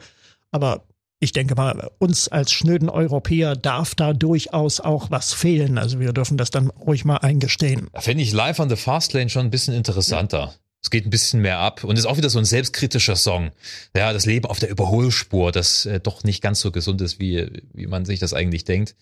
Aber 0.51 0.83
ich 1.21 1.31
denke 1.31 1.55
mal, 1.55 1.93
uns 1.99 2.27
als 2.27 2.51
schnöden 2.51 2.89
Europäer 2.91 3.55
darf 3.55 3.95
da 3.95 4.15
durchaus 4.15 4.81
auch 4.81 5.13
was 5.13 5.33
fehlen. 5.33 5.79
Also 5.79 6.01
wir 6.01 6.13
dürfen 6.13 6.39
das 6.39 6.51
dann 6.51 6.71
ruhig 6.71 7.05
mal 7.05 7.19
eingestehen. 7.19 7.87
Da 7.93 8.01
finde 8.01 8.25
ich 8.25 8.33
Live 8.33 8.59
on 8.59 8.69
the 8.69 8.75
Fastlane 8.75 9.29
schon 9.29 9.47
ein 9.47 9.51
bisschen 9.51 9.75
interessanter. 9.75 10.39
Ja. 10.39 10.55
Es 10.83 10.91
geht 10.91 11.07
ein 11.07 11.11
bisschen 11.11 11.41
mehr 11.41 11.59
ab 11.59 11.85
und 11.85 11.99
ist 11.99 12.07
auch 12.07 12.17
wieder 12.17 12.31
so 12.31 12.39
ein 12.39 12.45
selbstkritischer 12.45 13.17
Song. 13.17 13.51
Ja, 13.97 14.13
das 14.13 14.27
Leben 14.27 14.47
auf 14.47 14.61
der 14.61 14.71
Überholspur, 14.71 15.51
das 15.51 15.87
äh, 15.87 16.01
doch 16.01 16.23
nicht 16.23 16.41
ganz 16.41 16.61
so 16.61 16.71
gesund 16.71 17.01
ist, 17.01 17.19
wie, 17.19 17.51
wie 17.73 17.87
man 17.87 18.05
sich 18.05 18.21
das 18.21 18.33
eigentlich 18.33 18.65
denkt. 18.65 18.95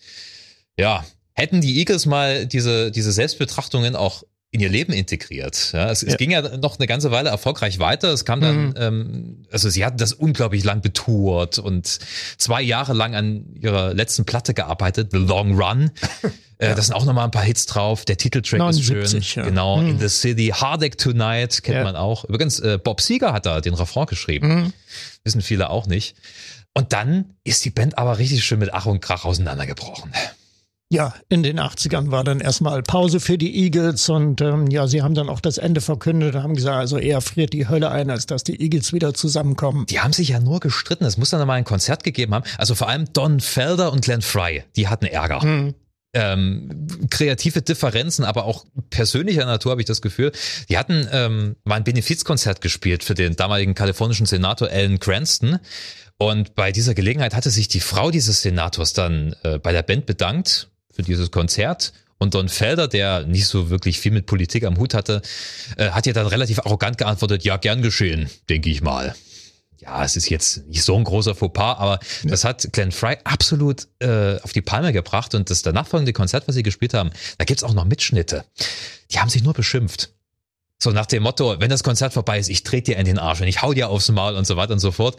Ja, 0.77 1.05
hätten 1.33 1.61
die 1.61 1.77
Eagles 1.77 2.05
mal 2.05 2.47
diese, 2.47 2.91
diese 2.91 3.11
Selbstbetrachtungen 3.11 3.95
auch 3.95 4.23
in 4.57 4.63
ihr 4.63 4.69
Leben 4.69 4.91
integriert. 4.93 5.71
Ja, 5.73 5.91
es, 5.91 6.01
ja. 6.01 6.09
es 6.09 6.17
ging 6.17 6.31
ja 6.31 6.57
noch 6.57 6.79
eine 6.79 6.87
ganze 6.87 7.11
Weile 7.11 7.29
erfolgreich 7.29 7.79
weiter. 7.79 8.11
Es 8.11 8.25
kam 8.25 8.41
dann, 8.41 8.67
mhm. 8.67 8.73
ähm, 8.77 9.45
also 9.51 9.69
sie 9.69 9.85
hatten 9.85 9.97
das 9.97 10.13
unglaublich 10.13 10.63
lang 10.63 10.81
betourt 10.81 11.59
und 11.59 11.99
zwei 12.37 12.61
Jahre 12.61 12.93
lang 12.93 13.15
an 13.15 13.55
ihrer 13.55 13.93
letzten 13.93 14.25
Platte 14.25 14.53
gearbeitet, 14.53 15.09
The 15.11 15.19
Long 15.19 15.59
Run. 15.59 15.91
Äh, 16.59 16.69
ja. 16.69 16.73
Da 16.73 16.81
sind 16.81 16.95
auch 16.95 17.05
nochmal 17.05 17.25
ein 17.25 17.29
paar 17.29 17.43
Hits 17.43 17.67
drauf. 17.67 18.03
Der 18.03 18.17
Titeltrack 18.17 18.57
79, 18.57 19.19
ist 19.19 19.27
schön. 19.27 19.43
Ja. 19.43 19.47
Genau. 19.47 19.77
Mhm. 19.77 19.89
In 19.89 19.99
the 19.99 20.09
City. 20.09 20.47
Hardek 20.47 20.97
Tonight 20.97 21.61
kennt 21.61 21.77
ja. 21.77 21.83
man 21.83 21.95
auch. 21.95 22.25
Übrigens, 22.25 22.59
äh, 22.59 22.79
Bob 22.83 22.99
Seger 22.99 23.31
hat 23.31 23.45
da 23.45 23.61
den 23.61 23.75
Refrain 23.75 24.07
geschrieben. 24.07 24.47
Mhm. 24.47 24.73
Wissen 25.23 25.43
viele 25.43 25.69
auch 25.69 25.85
nicht. 25.85 26.15
Und 26.73 26.93
dann 26.93 27.35
ist 27.43 27.63
die 27.63 27.69
Band 27.69 27.99
aber 27.99 28.17
richtig 28.17 28.43
schön 28.43 28.57
mit 28.57 28.73
Ach 28.73 28.87
und 28.87 29.01
Krach 29.01 29.23
auseinandergebrochen. 29.23 30.11
Ja, 30.89 31.13
in 31.27 31.43
den 31.43 31.59
80ern 31.59 32.11
war 32.11 32.23
dann 32.23 32.39
erstmal 32.39 32.81
Pause 32.81 33.19
für 33.19 33.37
die 33.37 33.63
Eagles 33.63 34.07
und 34.07 34.39
ähm, 34.39 34.67
ja, 34.67 34.87
sie 34.87 35.01
haben 35.01 35.15
dann 35.15 35.27
auch 35.27 35.41
das 35.41 35.57
Ende 35.57 35.81
verkündet 35.81 36.35
und 36.35 36.43
haben 36.43 36.55
gesagt, 36.55 36.77
also 36.77 36.97
eher 36.97 37.19
friert 37.19 37.51
die 37.51 37.67
Hölle 37.67 37.91
ein, 37.91 38.09
als 38.09 38.25
dass 38.25 38.45
die 38.45 38.61
Eagles 38.61 38.93
wieder 38.93 39.13
zusammenkommen. 39.13 39.85
Die 39.87 39.99
haben 39.99 40.13
sich 40.13 40.29
ja 40.29 40.39
nur 40.39 40.61
gestritten, 40.61 41.03
es 41.03 41.17
muss 41.17 41.29
dann 41.29 41.45
mal 41.45 41.55
ein 41.55 41.65
Konzert 41.65 42.05
gegeben 42.05 42.33
haben. 42.33 42.45
Also 42.57 42.73
vor 42.73 42.87
allem 42.87 43.11
Don 43.11 43.41
Felder 43.41 43.91
und 43.91 44.05
Glenn 44.05 44.21
Fry, 44.21 44.63
die 44.77 44.87
hatten 44.87 45.05
Ärger. 45.05 45.41
Hm 45.41 45.73
ähm, 46.13 46.87
kreative 47.09 47.61
Differenzen, 47.61 48.25
aber 48.25 48.45
auch 48.45 48.65
persönlicher 48.89 49.45
Natur 49.45 49.71
habe 49.71 49.81
ich 49.81 49.87
das 49.87 50.01
Gefühl. 50.01 50.31
Die 50.69 50.77
hatten 50.77 51.07
ähm, 51.11 51.55
mal 51.63 51.75
ein 51.75 51.83
Benefizkonzert 51.83 52.61
gespielt 52.61 53.03
für 53.03 53.13
den 53.13 53.35
damaligen 53.35 53.75
kalifornischen 53.75 54.25
Senator 54.25 54.69
Alan 54.69 54.99
Cranston. 54.99 55.59
Und 56.17 56.55
bei 56.55 56.71
dieser 56.71 56.95
Gelegenheit 56.95 57.35
hatte 57.35 57.51
sich 57.51 57.67
die 57.67 57.79
Frau 57.79 58.09
dieses 58.09 58.41
Senators 58.41 58.93
dann 58.93 59.35
äh, 59.43 59.59
bei 59.59 59.71
der 59.71 59.83
Band 59.83 60.07
bedankt 60.07 60.69
für 60.97 61.03
dieses 61.03 61.31
Konzert. 61.31 61.93
Und 62.17 62.33
Don 62.33 62.49
Felder, 62.49 62.87
der 62.87 63.27
nicht 63.27 63.45
so 63.45 63.69
wirklich 63.69 63.99
viel 63.99 64.11
mit 64.11 64.25
Politik 64.25 64.65
am 64.65 64.77
Hut 64.77 64.95
hatte, 64.95 65.21
äh, 65.77 65.91
hat 65.91 66.07
ihr 66.07 66.13
dann 66.13 66.25
relativ 66.25 66.59
arrogant 66.59 66.97
geantwortet, 66.97 67.43
ja, 67.43 67.57
gern 67.57 67.83
geschehen, 67.83 68.29
denke 68.49 68.69
ich 68.69 68.81
mal 68.81 69.15
ja, 69.79 70.03
es 70.03 70.15
ist 70.15 70.29
jetzt 70.29 70.67
nicht 70.67 70.83
so 70.83 70.95
ein 70.95 71.03
großer 71.03 71.35
Fauxpas, 71.35 71.77
aber 71.77 71.99
ja. 72.23 72.29
das 72.31 72.43
hat 72.43 72.67
Glenn 72.73 72.91
Fry 72.91 73.17
absolut 73.23 73.87
äh, 73.99 74.39
auf 74.41 74.51
die 74.51 74.61
Palme 74.61 74.91
gebracht 74.91 75.35
und 75.35 75.49
das 75.49 75.61
danach 75.61 75.87
folgende 75.87 76.13
Konzert, 76.13 76.47
was 76.47 76.55
sie 76.55 76.63
gespielt 76.63 76.93
haben, 76.93 77.11
da 77.37 77.45
gibt's 77.45 77.63
auch 77.63 77.73
noch 77.73 77.85
Mitschnitte. 77.85 78.43
Die 79.11 79.19
haben 79.19 79.29
sich 79.29 79.43
nur 79.43 79.53
beschimpft. 79.53 80.11
So 80.79 80.91
nach 80.91 81.07
dem 81.07 81.23
Motto, 81.23 81.59
wenn 81.59 81.69
das 81.69 81.83
Konzert 81.83 82.13
vorbei 82.13 82.37
ist, 82.37 82.49
ich 82.49 82.63
trete 82.63 82.91
dir 82.91 82.97
in 82.99 83.05
den 83.05 83.17
Arsch 83.17 83.41
und 83.41 83.47
ich 83.47 83.63
hau 83.63 83.73
dir 83.73 83.89
aufs 83.89 84.09
Maul 84.09 84.35
und 84.35 84.45
so 84.45 84.57
weiter 84.57 84.73
und 84.73 84.79
so 84.79 84.91
fort. 84.91 85.17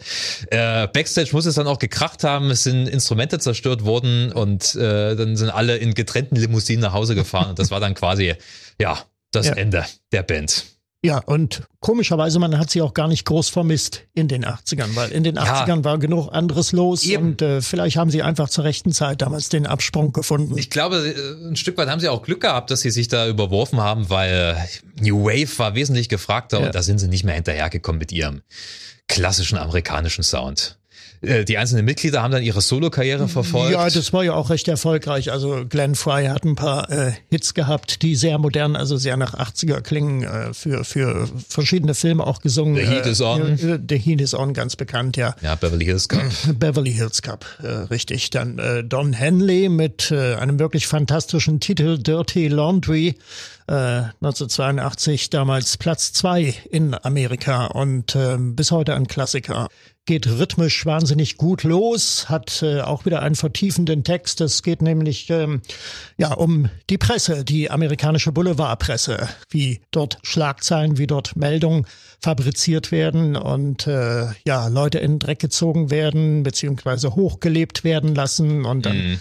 Äh, 0.51 0.87
Backstage 0.87 1.29
muss 1.33 1.45
es 1.45 1.55
dann 1.55 1.67
auch 1.67 1.79
gekracht 1.79 2.23
haben, 2.23 2.49
es 2.49 2.63
sind 2.63 2.87
Instrumente 2.87 3.39
zerstört 3.39 3.83
worden 3.83 4.31
und 4.31 4.75
äh, 4.75 5.17
dann 5.17 5.35
sind 5.35 5.49
alle 5.49 5.75
in 5.75 5.93
getrennten 5.95 6.37
Limousinen 6.37 6.81
nach 6.81 6.93
Hause 6.93 7.13
gefahren 7.13 7.49
und 7.49 7.59
das 7.59 7.71
war 7.71 7.81
dann 7.81 7.93
quasi, 7.93 8.35
ja, 8.79 9.03
das 9.31 9.47
ja. 9.47 9.53
Ende 9.53 9.85
der 10.13 10.23
Band. 10.23 10.65
Ja, 11.01 11.19
und 11.19 11.63
komischerweise, 11.79 12.39
man 12.39 12.57
hat 12.57 12.69
sie 12.69 12.81
auch 12.81 12.93
gar 12.93 13.07
nicht 13.07 13.23
groß 13.23 13.47
vermisst 13.47 14.01
in 14.13 14.27
den 14.27 14.45
80ern, 14.45 14.95
weil 14.95 15.11
in 15.11 15.23
den 15.23 15.39
80ern 15.39 15.67
ja. 15.77 15.83
war 15.85 15.97
genug 15.97 16.27
anderes 16.33 16.73
los 16.73 17.05
Eben. 17.05 17.23
und 17.23 17.41
äh, 17.41 17.61
vielleicht 17.61 17.95
haben 17.95 18.09
sie 18.09 18.21
einfach 18.21 18.49
zur 18.49 18.65
rechten 18.65 18.91
Zeit 18.91 19.21
damals 19.21 19.47
den 19.47 19.65
Absprung 19.65 20.11
gefunden. 20.11 20.57
Ich 20.57 20.69
glaube, 20.69 20.97
äh, 20.97 21.47
ein 21.47 21.55
Stück 21.55 21.77
weit 21.77 21.87
haben 21.87 22.01
sie 22.01 22.09
auch 22.09 22.21
Glück 22.21 22.41
gehabt, 22.41 22.69
dass 22.69 22.81
sie 22.81 22.91
sich 22.91 23.07
da 23.07 23.29
überworfen 23.29 23.79
haben, 23.79 24.09
weil 24.09 24.57
New 24.99 25.23
Wave 25.23 25.57
war 25.57 25.73
wesentlich 25.73 26.09
gefragter 26.09 26.59
ja. 26.59 26.65
und 26.65 26.75
da 26.75 26.81
sind 26.83 26.99
sie 26.99 27.07
nicht 27.07 27.23
mehr 27.23 27.35
hinterhergekommen 27.35 27.99
mit 27.99 28.11
ihrem 28.11 28.41
klassischen 29.07 29.57
amerikanischen 29.57 30.23
Sound. 30.23 30.78
Äh, 31.21 31.43
die 31.43 31.57
einzelnen 31.57 31.85
Mitglieder 31.85 32.21
haben 32.23 32.31
dann 32.31 32.43
ihre 32.43 32.61
Solo-Karriere 32.61 33.27
verfolgt. 33.27 33.73
Ja, 33.73 33.89
das 33.89 34.13
war 34.13 34.23
ja 34.23 34.33
auch 34.33 34.49
recht 34.49 34.67
erfolgreich. 34.67 35.31
Also 35.31 35.65
Glenn 35.67 35.95
Fry 35.95 36.27
hat 36.27 36.45
ein 36.45 36.55
paar 36.55 36.89
äh, 36.89 37.11
Hits 37.29 37.53
gehabt, 37.53 38.01
die 38.01 38.15
sehr 38.15 38.37
modern, 38.37 38.75
also 38.75 38.97
sehr 38.97 39.17
nach 39.17 39.33
80er 39.33 39.81
klingen, 39.81 40.23
äh, 40.23 40.53
für, 40.53 40.85
für 40.85 41.27
verschiedene 41.47 41.93
Filme 41.93 42.25
auch 42.25 42.41
gesungen. 42.41 42.75
The 42.75 42.85
Heat 42.89 43.05
is 43.05 43.21
On. 43.21 43.41
Äh, 43.41 43.79
The 43.87 43.97
Heat 43.97 44.21
is 44.21 44.33
On, 44.33 44.53
ganz 44.53 44.75
bekannt, 44.75 45.17
ja. 45.17 45.35
Ja, 45.41 45.55
Beverly 45.55 45.85
Hills 45.85 46.07
Cup. 46.07 46.21
Beverly 46.59 46.93
Hills 46.93 47.21
Cup, 47.21 47.45
äh, 47.61 47.67
richtig. 47.67 48.29
Dann 48.29 48.57
äh, 48.59 48.83
Don 48.83 49.13
Henley 49.13 49.69
mit 49.69 50.11
äh, 50.11 50.35
einem 50.35 50.59
wirklich 50.59 50.87
fantastischen 50.87 51.59
Titel 51.59 51.97
Dirty 51.97 52.47
Laundry. 52.47 53.15
1982 53.75 55.29
damals 55.29 55.77
Platz 55.77 56.11
zwei 56.11 56.55
in 56.71 56.95
Amerika. 56.95 57.67
Und 57.67 58.15
äh, 58.15 58.37
bis 58.39 58.71
heute 58.71 58.95
ein 58.95 59.07
Klassiker. 59.07 59.67
Geht 60.05 60.25
rhythmisch 60.25 60.87
wahnsinnig 60.87 61.37
gut 61.37 61.63
los, 61.63 62.29
hat 62.29 62.63
äh, 62.63 62.81
auch 62.81 63.05
wieder 63.05 63.21
einen 63.21 63.35
vertiefenden 63.35 64.03
Text. 64.03 64.41
Es 64.41 64.63
geht 64.63 64.81
nämlich 64.81 65.29
ähm, 65.29 65.61
ja 66.17 66.33
um 66.33 66.69
die 66.89 66.97
Presse, 66.97 67.45
die 67.45 67.69
amerikanische 67.69 68.31
Boulevardpresse, 68.31 69.29
wie 69.51 69.81
dort 69.91 70.17
Schlagzeilen, 70.23 70.97
wie 70.97 71.05
dort 71.05 71.35
Meldungen 71.35 71.85
fabriziert 72.21 72.91
werden 72.91 73.35
und 73.35 73.85
äh, 73.85 74.27
ja 74.45 74.67
Leute 74.67 74.97
in 74.97 75.13
den 75.13 75.19
Dreck 75.19 75.39
gezogen 75.39 75.91
werden 75.91 76.41
beziehungsweise 76.41 77.13
hochgelebt 77.13 77.83
werden 77.83 78.15
lassen 78.15 78.65
und 78.65 78.87
dann 78.87 78.97
mhm 78.97 79.19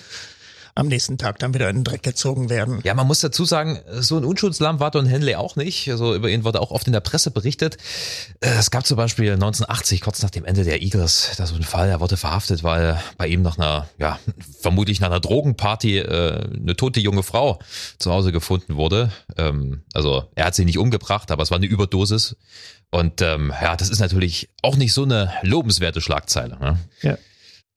am 0.78 0.86
nächsten 0.86 1.18
Tag 1.18 1.40
dann 1.40 1.54
wieder 1.54 1.68
in 1.68 1.78
den 1.78 1.84
Dreck 1.84 2.04
gezogen 2.04 2.50
werden. 2.50 2.80
Ja, 2.84 2.94
man 2.94 3.06
muss 3.06 3.18
dazu 3.20 3.44
sagen, 3.44 3.80
so 3.90 4.16
ein 4.16 4.24
Unschuldslamm 4.24 4.78
war 4.78 4.92
Don 4.92 5.06
Henley 5.06 5.34
auch 5.34 5.56
nicht. 5.56 5.90
Also 5.90 6.14
über 6.14 6.30
ihn 6.30 6.44
wurde 6.44 6.60
auch 6.60 6.70
oft 6.70 6.86
in 6.86 6.92
der 6.92 7.00
Presse 7.00 7.32
berichtet. 7.32 7.78
Äh, 8.40 8.50
es 8.58 8.70
gab 8.70 8.86
zum 8.86 8.96
Beispiel 8.96 9.32
1980, 9.32 10.00
kurz 10.00 10.22
nach 10.22 10.30
dem 10.30 10.44
Ende 10.44 10.62
der 10.62 10.80
Eagles, 10.80 11.32
da 11.36 11.46
so 11.46 11.56
ein 11.56 11.64
Fall, 11.64 11.88
er 11.88 11.98
wurde 11.98 12.16
verhaftet, 12.16 12.62
weil 12.62 13.00
bei 13.16 13.26
ihm 13.26 13.42
nach 13.42 13.58
einer, 13.58 13.88
ja, 13.98 14.20
vermutlich 14.60 15.00
nach 15.00 15.08
einer 15.08 15.20
Drogenparty 15.20 15.98
äh, 15.98 16.48
eine 16.56 16.76
tote 16.76 17.00
junge 17.00 17.24
Frau 17.24 17.58
zu 17.98 18.12
Hause 18.12 18.30
gefunden 18.30 18.76
wurde. 18.76 19.10
Ähm, 19.36 19.82
also 19.94 20.30
er 20.36 20.46
hat 20.46 20.54
sie 20.54 20.64
nicht 20.64 20.78
umgebracht, 20.78 21.32
aber 21.32 21.42
es 21.42 21.50
war 21.50 21.58
eine 21.58 21.66
Überdosis. 21.66 22.36
Und 22.90 23.20
ähm, 23.20 23.52
ja, 23.60 23.76
das 23.76 23.90
ist 23.90 23.98
natürlich 23.98 24.48
auch 24.62 24.76
nicht 24.76 24.92
so 24.92 25.02
eine 25.02 25.32
lobenswerte 25.42 26.00
Schlagzeile. 26.00 26.56
Ne? 26.60 26.78
Ja. 27.02 27.18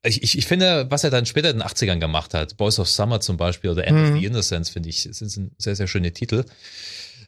Ich, 0.04 0.22
ich, 0.22 0.36
ich 0.36 0.46
finde, 0.46 0.90
was 0.90 1.04
er 1.04 1.10
dann 1.10 1.26
später 1.26 1.50
in 1.50 1.58
den 1.58 1.66
80ern 1.66 1.98
gemacht 1.98 2.34
hat, 2.34 2.56
Boys 2.56 2.78
of 2.80 2.88
Summer 2.88 3.20
zum 3.20 3.36
Beispiel 3.36 3.70
oder 3.70 3.86
End 3.86 3.98
mhm. 3.98 4.04
of 4.04 4.18
the 4.18 4.24
Innocence, 4.26 4.68
finde 4.68 4.88
ich, 4.88 5.02
sind 5.02 5.52
sehr, 5.58 5.76
sehr 5.76 5.86
schöne 5.86 6.12
Titel. 6.12 6.44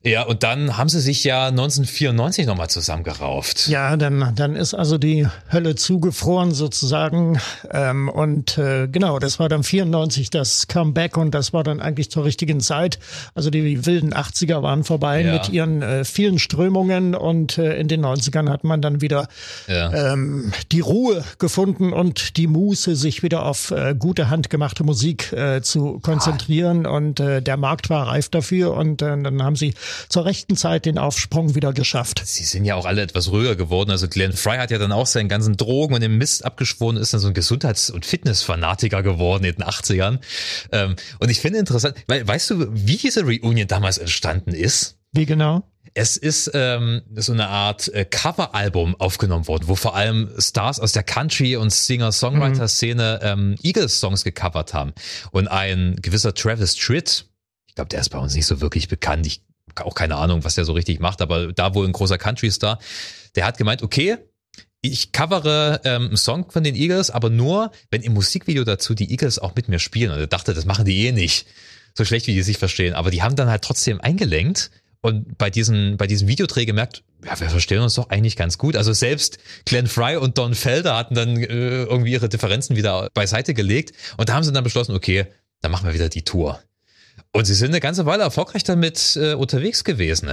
Ja, 0.04 0.24
und 0.24 0.42
dann 0.42 0.76
haben 0.76 0.90
sie 0.90 1.00
sich 1.00 1.24
ja 1.24 1.46
1994 1.46 2.46
nochmal 2.46 2.68
zusammengerauft. 2.68 3.68
Ja, 3.68 3.96
dann, 3.96 4.34
dann 4.34 4.54
ist 4.54 4.74
also 4.74 4.98
die 4.98 5.26
Hölle 5.50 5.76
zugefroren 5.76 6.52
sozusagen. 6.52 7.40
Ähm, 7.70 8.10
und 8.10 8.58
äh, 8.58 8.86
genau, 8.86 9.18
das 9.18 9.38
war 9.38 9.48
dann 9.48 9.62
94 9.62 10.28
das 10.28 10.68
Comeback 10.68 11.16
und 11.16 11.34
das 11.34 11.54
war 11.54 11.64
dann 11.64 11.80
eigentlich 11.80 12.10
zur 12.10 12.24
richtigen 12.24 12.60
Zeit. 12.60 12.98
Also 13.34 13.48
die 13.48 13.86
wilden 13.86 14.12
80er 14.12 14.62
waren 14.62 14.84
vorbei 14.84 15.22
ja. 15.22 15.32
mit 15.32 15.48
ihren 15.48 15.80
äh, 15.80 16.04
vielen 16.04 16.38
Strömungen 16.38 17.14
und 17.14 17.56
äh, 17.56 17.78
in 17.78 17.88
den 17.88 18.04
90ern 18.04 18.50
hat 18.50 18.62
man 18.62 18.82
dann 18.82 19.00
wieder 19.00 19.26
ja. 19.68 20.12
ähm, 20.12 20.52
die 20.70 20.80
Ruhe 20.80 21.24
gefunden 21.38 21.94
und 21.94 22.36
die 22.36 22.46
Muße, 22.46 22.94
sich 22.94 23.22
wieder 23.22 23.46
auf 23.46 23.70
äh, 23.70 23.94
gute 23.98 24.28
handgemachte 24.28 24.84
Musik 24.84 25.32
äh, 25.32 25.62
zu 25.62 25.98
konzentrieren. 26.00 26.84
Ah. 26.84 26.90
Und 26.90 27.20
äh, 27.20 27.40
der 27.40 27.56
Markt 27.56 27.88
war 27.88 28.08
reif 28.08 28.28
dafür 28.28 28.74
und 28.74 29.00
äh, 29.00 29.22
dann 29.22 29.42
haben 29.42 29.56
sie 29.56 29.72
zur 30.08 30.24
rechten 30.24 30.56
Zeit 30.56 30.86
den 30.86 30.98
Aufsprung 30.98 31.54
wieder 31.54 31.72
geschafft. 31.72 32.22
Sie 32.24 32.44
sind 32.44 32.64
ja 32.64 32.74
auch 32.74 32.86
alle 32.86 33.02
etwas 33.02 33.30
ruhiger 33.30 33.56
geworden. 33.56 33.90
Also 33.90 34.08
Glenn 34.08 34.32
Fry 34.32 34.56
hat 34.56 34.70
ja 34.70 34.78
dann 34.78 34.92
auch 34.92 35.06
seinen 35.06 35.28
ganzen 35.28 35.56
Drogen 35.56 35.94
und 35.94 36.00
den 36.00 36.16
Mist 36.16 36.44
abgeschworen, 36.44 36.96
ist 36.96 37.12
dann 37.12 37.20
so 37.20 37.28
ein 37.28 37.34
Gesundheits- 37.34 37.90
und 37.90 38.06
Fitnessfanatiker 38.06 39.02
geworden 39.02 39.44
in 39.44 39.54
den 39.54 39.64
80ern. 39.64 40.20
Ähm, 40.72 40.96
und 41.18 41.30
ich 41.30 41.40
finde 41.40 41.58
interessant, 41.58 41.96
weil, 42.06 42.26
weißt 42.26 42.50
du, 42.50 42.66
wie 42.72 42.96
diese 42.96 43.22
Reunion 43.22 43.66
damals 43.66 43.98
entstanden 43.98 44.52
ist? 44.52 44.96
Wie 45.12 45.26
genau? 45.26 45.62
Es 45.96 46.16
ist 46.16 46.50
ähm, 46.54 47.02
so 47.14 47.32
eine 47.32 47.48
Art 47.48 47.86
äh, 47.94 48.04
Coveralbum 48.04 48.96
aufgenommen 48.98 49.46
worden, 49.46 49.68
wo 49.68 49.76
vor 49.76 49.94
allem 49.94 50.28
Stars 50.38 50.80
aus 50.80 50.90
der 50.90 51.04
Country- 51.04 51.56
und 51.56 51.70
Singer-Songwriter-Szene 51.70 53.20
ähm, 53.22 53.54
Eagles-Songs 53.62 54.24
gecovert 54.24 54.74
haben. 54.74 54.92
Und 55.30 55.46
ein 55.46 55.94
gewisser 56.02 56.34
Travis 56.34 56.74
Tritt, 56.74 57.26
ich 57.68 57.76
glaube, 57.76 57.90
der 57.90 58.00
ist 58.00 58.08
bei 58.08 58.18
uns 58.18 58.34
nicht 58.34 58.46
so 58.46 58.60
wirklich 58.60 58.88
bekannt. 58.88 59.26
Ich 59.26 59.42
auch 59.76 59.94
keine 59.94 60.16
Ahnung, 60.16 60.44
was 60.44 60.54
der 60.54 60.64
so 60.64 60.72
richtig 60.72 61.00
macht, 61.00 61.22
aber 61.22 61.52
da 61.52 61.74
wohl 61.74 61.86
ein 61.86 61.92
großer 61.92 62.18
Country-Star, 62.18 62.78
der 63.34 63.46
hat 63.46 63.58
gemeint, 63.58 63.82
okay, 63.82 64.18
ich 64.80 65.12
covere 65.12 65.80
ähm, 65.84 66.08
einen 66.08 66.16
Song 66.16 66.50
von 66.50 66.62
den 66.62 66.74
Eagles, 66.74 67.10
aber 67.10 67.30
nur, 67.30 67.70
wenn 67.90 68.02
im 68.02 68.12
Musikvideo 68.12 68.64
dazu 68.64 68.94
die 68.94 69.10
Eagles 69.10 69.38
auch 69.38 69.54
mit 69.56 69.68
mir 69.68 69.78
spielen. 69.78 70.10
Und 70.10 70.18
er 70.18 70.26
dachte, 70.26 70.52
das 70.52 70.66
machen 70.66 70.84
die 70.84 71.06
eh 71.06 71.12
nicht. 71.12 71.46
So 71.96 72.04
schlecht, 72.04 72.26
wie 72.26 72.34
die 72.34 72.42
sich 72.42 72.58
verstehen. 72.58 72.92
Aber 72.92 73.10
die 73.10 73.22
haben 73.22 73.34
dann 73.34 73.48
halt 73.48 73.62
trotzdem 73.62 74.00
eingelenkt 74.00 74.70
und 75.00 75.38
bei 75.38 75.48
diesem, 75.48 75.96
bei 75.96 76.06
diesem 76.06 76.28
Videodreh 76.28 76.64
gemerkt, 76.64 77.02
ja, 77.24 77.38
wir 77.38 77.48
verstehen 77.48 77.80
uns 77.80 77.94
doch 77.94 78.10
eigentlich 78.10 78.36
ganz 78.36 78.58
gut. 78.58 78.76
Also 78.76 78.92
selbst 78.92 79.38
Glenn 79.64 79.86
Fry 79.86 80.16
und 80.16 80.36
Don 80.38 80.54
Felder 80.54 80.96
hatten 80.96 81.14
dann 81.14 81.36
äh, 81.36 81.84
irgendwie 81.84 82.12
ihre 82.12 82.28
Differenzen 82.28 82.76
wieder 82.76 83.08
beiseite 83.14 83.54
gelegt. 83.54 83.92
Und 84.16 84.28
da 84.28 84.34
haben 84.34 84.44
sie 84.44 84.52
dann 84.52 84.64
beschlossen, 84.64 84.94
okay, 84.94 85.26
dann 85.60 85.72
machen 85.72 85.86
wir 85.86 85.94
wieder 85.94 86.08
die 86.08 86.22
Tour. 86.22 86.60
Und 87.34 87.46
sie 87.46 87.54
sind 87.54 87.70
eine 87.70 87.80
ganze 87.80 88.06
Weile 88.06 88.22
erfolgreich 88.22 88.62
damit 88.62 89.16
äh, 89.16 89.34
unterwegs 89.34 89.82
gewesen. 89.82 90.30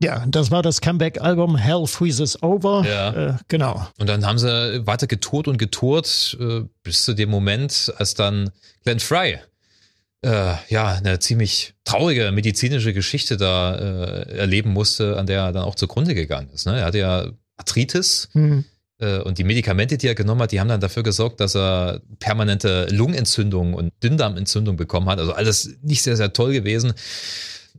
Ja, 0.00 0.24
das 0.26 0.50
war 0.50 0.62
das 0.62 0.80
Comeback-Album 0.80 1.56
Hell 1.56 1.86
Freezes 1.86 2.42
Over. 2.42 2.84
Ja. 2.84 3.28
Äh, 3.28 3.34
genau. 3.46 3.86
Und 3.98 4.08
dann 4.08 4.26
haben 4.26 4.38
sie 4.38 4.84
weiter 4.84 5.06
getourt 5.06 5.46
und 5.46 5.58
getourt, 5.58 6.36
äh, 6.40 6.62
bis 6.82 7.04
zu 7.04 7.14
dem 7.14 7.30
Moment, 7.30 7.94
als 7.96 8.14
dann 8.14 8.50
Glenn 8.82 8.98
Fry 8.98 9.38
äh, 10.22 10.54
ja, 10.68 10.88
eine 10.88 11.18
ziemlich 11.20 11.74
traurige 11.84 12.30
medizinische 12.32 12.92
Geschichte 12.92 13.36
da 13.36 13.76
äh, 13.76 14.38
erleben 14.38 14.70
musste, 14.70 15.16
an 15.18 15.26
der 15.26 15.42
er 15.42 15.52
dann 15.52 15.64
auch 15.64 15.74
zugrunde 15.74 16.14
gegangen 16.14 16.50
ist. 16.52 16.66
Ne? 16.66 16.78
Er 16.80 16.86
hatte 16.86 16.98
ja 16.98 17.26
Arthritis 17.56 18.28
Hm. 18.32 18.64
Äh, 19.02 19.18
und 19.20 19.38
die 19.38 19.44
Medikamente, 19.44 19.98
die 19.98 20.06
er 20.06 20.14
genommen 20.14 20.42
hat, 20.42 20.52
die 20.52 20.60
haben 20.60 20.68
dann 20.68 20.80
dafür 20.80 21.02
gesorgt, 21.02 21.40
dass 21.40 21.56
er 21.56 22.00
permanente 22.20 22.86
Lungenentzündung 22.90 23.74
und 23.74 23.92
Dünndarmentzündung 24.02 24.76
bekommen 24.76 25.08
hat. 25.08 25.18
Also 25.18 25.32
alles 25.32 25.76
nicht 25.82 26.02
sehr, 26.02 26.16
sehr 26.16 26.32
toll 26.32 26.52
gewesen. 26.52 26.94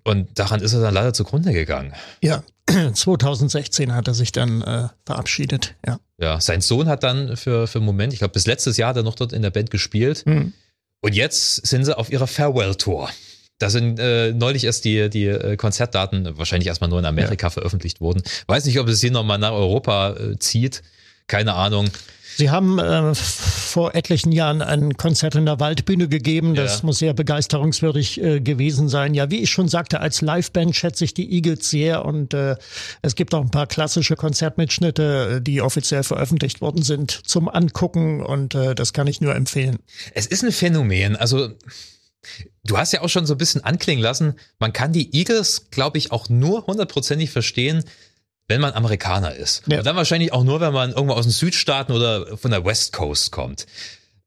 Und 0.04 0.38
daran 0.38 0.62
ist 0.62 0.74
er 0.74 0.82
dann 0.82 0.94
leider 0.94 1.14
zugrunde 1.14 1.54
gegangen. 1.54 1.94
Ja, 2.22 2.44
2016 2.94 3.96
hat 3.96 4.08
er 4.08 4.14
sich 4.14 4.34
dann 4.34 4.62
äh, 4.62 4.90
verabschiedet. 5.06 5.76
Ja. 5.86 6.00
Ja, 6.20 6.42
sein 6.42 6.62
Sohn 6.62 6.88
hat 6.88 7.04
dann 7.04 7.38
für, 7.38 7.68
für 7.68 7.80
einen 7.80 7.86
Moment, 7.86 8.14
ich 8.14 8.20
glaube 8.20 8.34
bis 8.34 8.46
letztes 8.46 8.78
Jahr 8.78 8.90
hat 8.90 8.98
er 8.98 9.04
noch 9.04 9.16
dort 9.16 9.34
in 9.34 9.42
der 9.42 9.50
Band 9.50 9.72
gespielt. 9.72 10.24
Hm. 10.26 10.54
Und 11.02 11.16
jetzt 11.16 11.66
sind 11.68 11.86
sie 11.86 11.98
auf 11.98 12.12
ihrer 12.12 12.28
Farewell-Tour. 12.28 13.10
Da 13.60 13.70
sind 13.70 14.00
äh, 14.00 14.34
neulich 14.34 14.64
erst 14.66 14.84
die, 14.86 15.10
die 15.10 15.28
äh, 15.28 15.58
Konzertdaten 15.58 16.38
wahrscheinlich 16.38 16.68
erstmal 16.68 16.90
nur 16.90 17.00
in 17.00 17.06
Amerika 17.06 17.50
veröffentlicht 17.50 18.02
worden. 18.02 18.24
Weiß 18.48 18.66
nicht, 18.66 18.80
ob 18.80 18.88
es 18.88 19.00
hier 19.00 19.12
nochmal 19.12 19.38
nach 19.38 19.52
Europa 19.52 20.14
äh, 20.14 20.40
zieht. 20.40 20.82
Keine 21.28 21.54
Ahnung. 21.54 21.90
Sie 22.36 22.50
haben 22.50 22.80
äh, 22.80 23.14
vor 23.14 23.94
etlichen 23.94 24.32
Jahren 24.32 24.64
ein 24.64 24.98
Konzert 24.98 25.36
in 25.36 25.46
der 25.46 25.60
Waldbühne 25.60 26.08
gegeben. 26.08 26.56
Das 26.56 26.80
Ja. 26.80 26.86
muss 26.88 26.98
sehr 26.98 27.14
begeisterungswürdig 27.14 28.20
äh, 28.22 28.40
gewesen 28.40 28.90
sein. 28.90 29.14
Ja, 29.14 29.30
wie 29.30 29.42
ich 29.44 29.52
schon 29.52 29.68
sagte, 29.68 30.00
als 30.00 30.22
Liveband 30.22 30.76
schätze 30.76 31.06
ich 31.06 31.14
die 31.14 31.32
Eagles 31.32 31.70
sehr 31.70 32.06
und 32.06 32.34
äh, 32.34 32.56
es 33.04 33.14
gibt 33.14 33.36
auch 33.36 33.42
ein 33.42 33.52
paar 33.52 33.68
klassische 33.68 34.16
Konzertmitschnitte, 34.16 35.36
äh, 35.38 35.42
die 35.42 35.62
offiziell 35.62 36.02
veröffentlicht 36.02 36.60
worden 36.60 36.82
sind 36.82 37.12
zum 37.12 37.50
Angucken 37.50 38.24
und 38.24 38.56
äh, 38.56 38.74
das 38.74 38.94
kann 38.94 39.06
ich 39.06 39.22
nur 39.22 39.36
empfehlen. 39.36 39.78
Es 40.16 40.26
ist 40.26 40.44
ein 40.44 40.52
Phänomen. 40.52 41.16
Also, 41.16 41.50
du 42.66 42.78
hast 42.80 42.94
ja 42.94 43.02
auch 43.02 43.10
schon 43.10 43.28
so 43.28 43.36
ein 43.36 43.38
bisschen 43.38 43.64
anklingen 43.64 44.02
lassen, 44.04 44.34
man 44.58 44.74
kann 44.74 44.92
die 44.92 45.16
Eagles, 45.16 45.68
glaube 45.70 46.00
ich, 46.00 46.12
auch 46.12 46.30
nur 46.30 46.66
hundertprozentig 46.66 47.30
verstehen, 47.30 47.84
wenn 48.48 48.62
man 48.62 48.74
Amerikaner 48.74 49.36
ist. 49.36 49.64
Ja. 49.68 49.80
Und 49.80 49.86
dann 49.86 49.96
wahrscheinlich 49.96 50.34
auch 50.34 50.44
nur, 50.44 50.60
wenn 50.60 50.74
man 50.74 50.92
irgendwo 50.92 51.14
aus 51.14 51.26
den 51.26 51.32
Südstaaten 51.32 51.94
oder 51.94 52.38
von 52.38 52.52
der 52.52 52.66
West 52.66 52.94
Coast 52.94 53.32
kommt. 53.32 53.66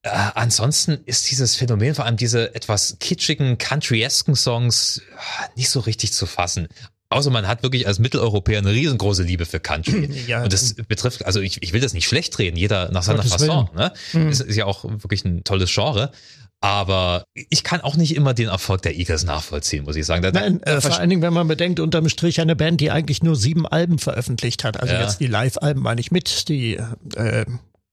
Äh, 0.03 0.11
ansonsten 0.35 0.99
ist 1.05 1.31
dieses 1.31 1.57
Phänomen, 1.57 1.95
vor 1.95 2.05
allem 2.05 2.17
diese 2.17 2.55
etwas 2.55 2.97
kitschigen, 3.01 3.59
countryesken 3.59 4.37
Songs, 4.37 5.03
ah, 5.17 5.49
nicht 5.57 5.69
so 5.69 5.81
richtig 5.81 6.13
zu 6.13 6.27
fassen. 6.27 6.69
Außer 7.09 7.31
man 7.31 7.47
hat 7.47 7.63
wirklich 7.63 7.87
als 7.87 7.99
Mitteleuropäer 8.01 8.59
eine 8.59 8.73
riesengroße 8.73 9.23
Liebe 9.23 9.47
für 9.47 9.61
Country. 9.61 10.09
Ja, 10.27 10.43
und 10.43 10.53
das 10.53 10.75
betrifft, 10.75 11.25
also 11.25 11.41
ich, 11.41 11.63
ich 11.63 11.73
will 11.73 11.81
das 11.81 11.93
nicht 11.93 12.07
schlecht 12.07 12.39
reden, 12.39 12.57
jeder 12.57 12.91
nach 12.91 13.03
seiner 13.03 13.23
Fasson. 13.23 13.69
Ne? 13.75 13.93
Ist, 14.29 14.41
ist 14.41 14.57
ja 14.57 14.65
auch 14.65 14.85
wirklich 14.85 15.25
ein 15.25 15.45
tolles 15.45 15.73
Genre. 15.73 16.11
Aber 16.61 17.25
ich 17.35 17.63
kann 17.65 17.83
auch 17.83 17.97
nicht 17.97 18.17
immer 18.17 18.33
den 18.35 18.49
Erfolg 18.49 18.83
der 18.83 18.97
Eagles 18.97 19.25
nachvollziehen, 19.25 19.85
muss 19.85 19.95
ich 19.97 20.07
sagen. 20.07 20.23
Da, 20.23 20.33
Nein, 20.33 20.63
äh, 20.63 20.81
vor 20.81 20.99
allen 20.99 21.11
Dingen, 21.11 21.23
wenn 21.23 21.35
man 21.35 21.47
bedenkt, 21.47 21.81
unterm 21.81 22.09
Strich 22.09 22.41
eine 22.41 22.57
Band, 22.57 22.81
die 22.81 22.91
eigentlich 22.91 23.23
nur 23.23 23.37
sieben 23.37 23.67
Alben 23.67 23.99
veröffentlicht 23.99 24.65
hat. 24.65 24.81
Also 24.81 24.95
Ja. 24.95 25.03
jetzt 25.03 25.21
die 25.21 25.27
Live-Alben 25.27 25.83
meine 25.83 26.01
ich 26.01 26.11
mit, 26.11 26.49
die 26.49 26.77
äh, 27.15 27.45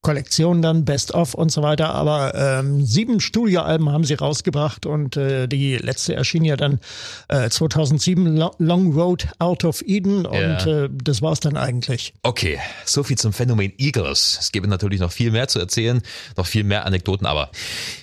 Kollektion 0.04 0.62
dann, 0.62 0.86
Best 0.86 1.13
of 1.16 1.34
und 1.34 1.52
so 1.52 1.63
weiter. 1.63 1.96
Aber 1.96 2.36
ähm, 2.36 2.86
sieben 2.86 3.20
Studioalben 3.20 3.89
haben 3.89 4.04
sie 4.04 4.13
rausgebracht 4.13 4.86
und 4.86 5.18
äh, 5.18 5.48
die 5.48 5.78
letzte 5.78 6.13
erschien 6.13 6.46
ja 6.46 6.56
dann 6.56 6.80
äh, 7.30 7.50
2007, 7.50 8.38
Lo- 8.38 8.54
Long 8.60 8.94
Road 8.94 9.28
Out 9.39 9.63
of 9.66 9.82
Eden 9.88 10.26
und 10.28 10.36
Ja. 10.38 10.84
äh, 10.84 10.89
das 10.92 11.22
war's 11.22 11.39
dann 11.39 11.58
eigentlich. 11.58 12.13
Okay, 12.22 12.60
so 12.86 13.02
viel 13.04 13.18
zum 13.18 13.34
Phänomen 13.34 13.74
Eagles. 13.78 14.38
Es 14.42 14.52
gäbe 14.52 14.68
natürlich 14.68 15.00
noch 15.00 15.12
viel 15.12 15.32
mehr 15.32 15.48
zu 15.48 15.58
erzählen, 15.60 16.02
noch 16.38 16.46
viel 16.46 16.63
mehr 16.63 16.86
Anekdoten, 16.86 17.26
aber 17.26 17.50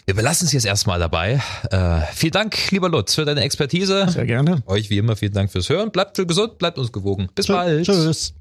wir 0.06 0.14
belassen 0.14 0.46
es 0.46 0.52
jetzt 0.52 0.64
erstmal 0.66 0.98
dabei. 0.98 1.40
Äh, 1.70 2.00
vielen 2.14 2.32
Dank, 2.32 2.70
lieber 2.70 2.88
Lutz, 2.88 3.14
für 3.14 3.24
deine 3.24 3.42
Expertise. 3.42 4.06
Sehr 4.08 4.26
gerne. 4.26 4.62
Euch 4.66 4.88
wie 4.90 4.98
immer 4.98 5.16
vielen 5.16 5.34
Dank 5.34 5.52
fürs 5.52 5.68
Hören. 5.68 5.90
Bleibt 5.92 6.16
gesund, 6.26 6.58
bleibt 6.58 6.78
uns 6.78 6.90
gewogen. 6.92 7.28
Bis 7.34 7.46
bald. 7.46 7.84
Tschüss. 7.84 8.32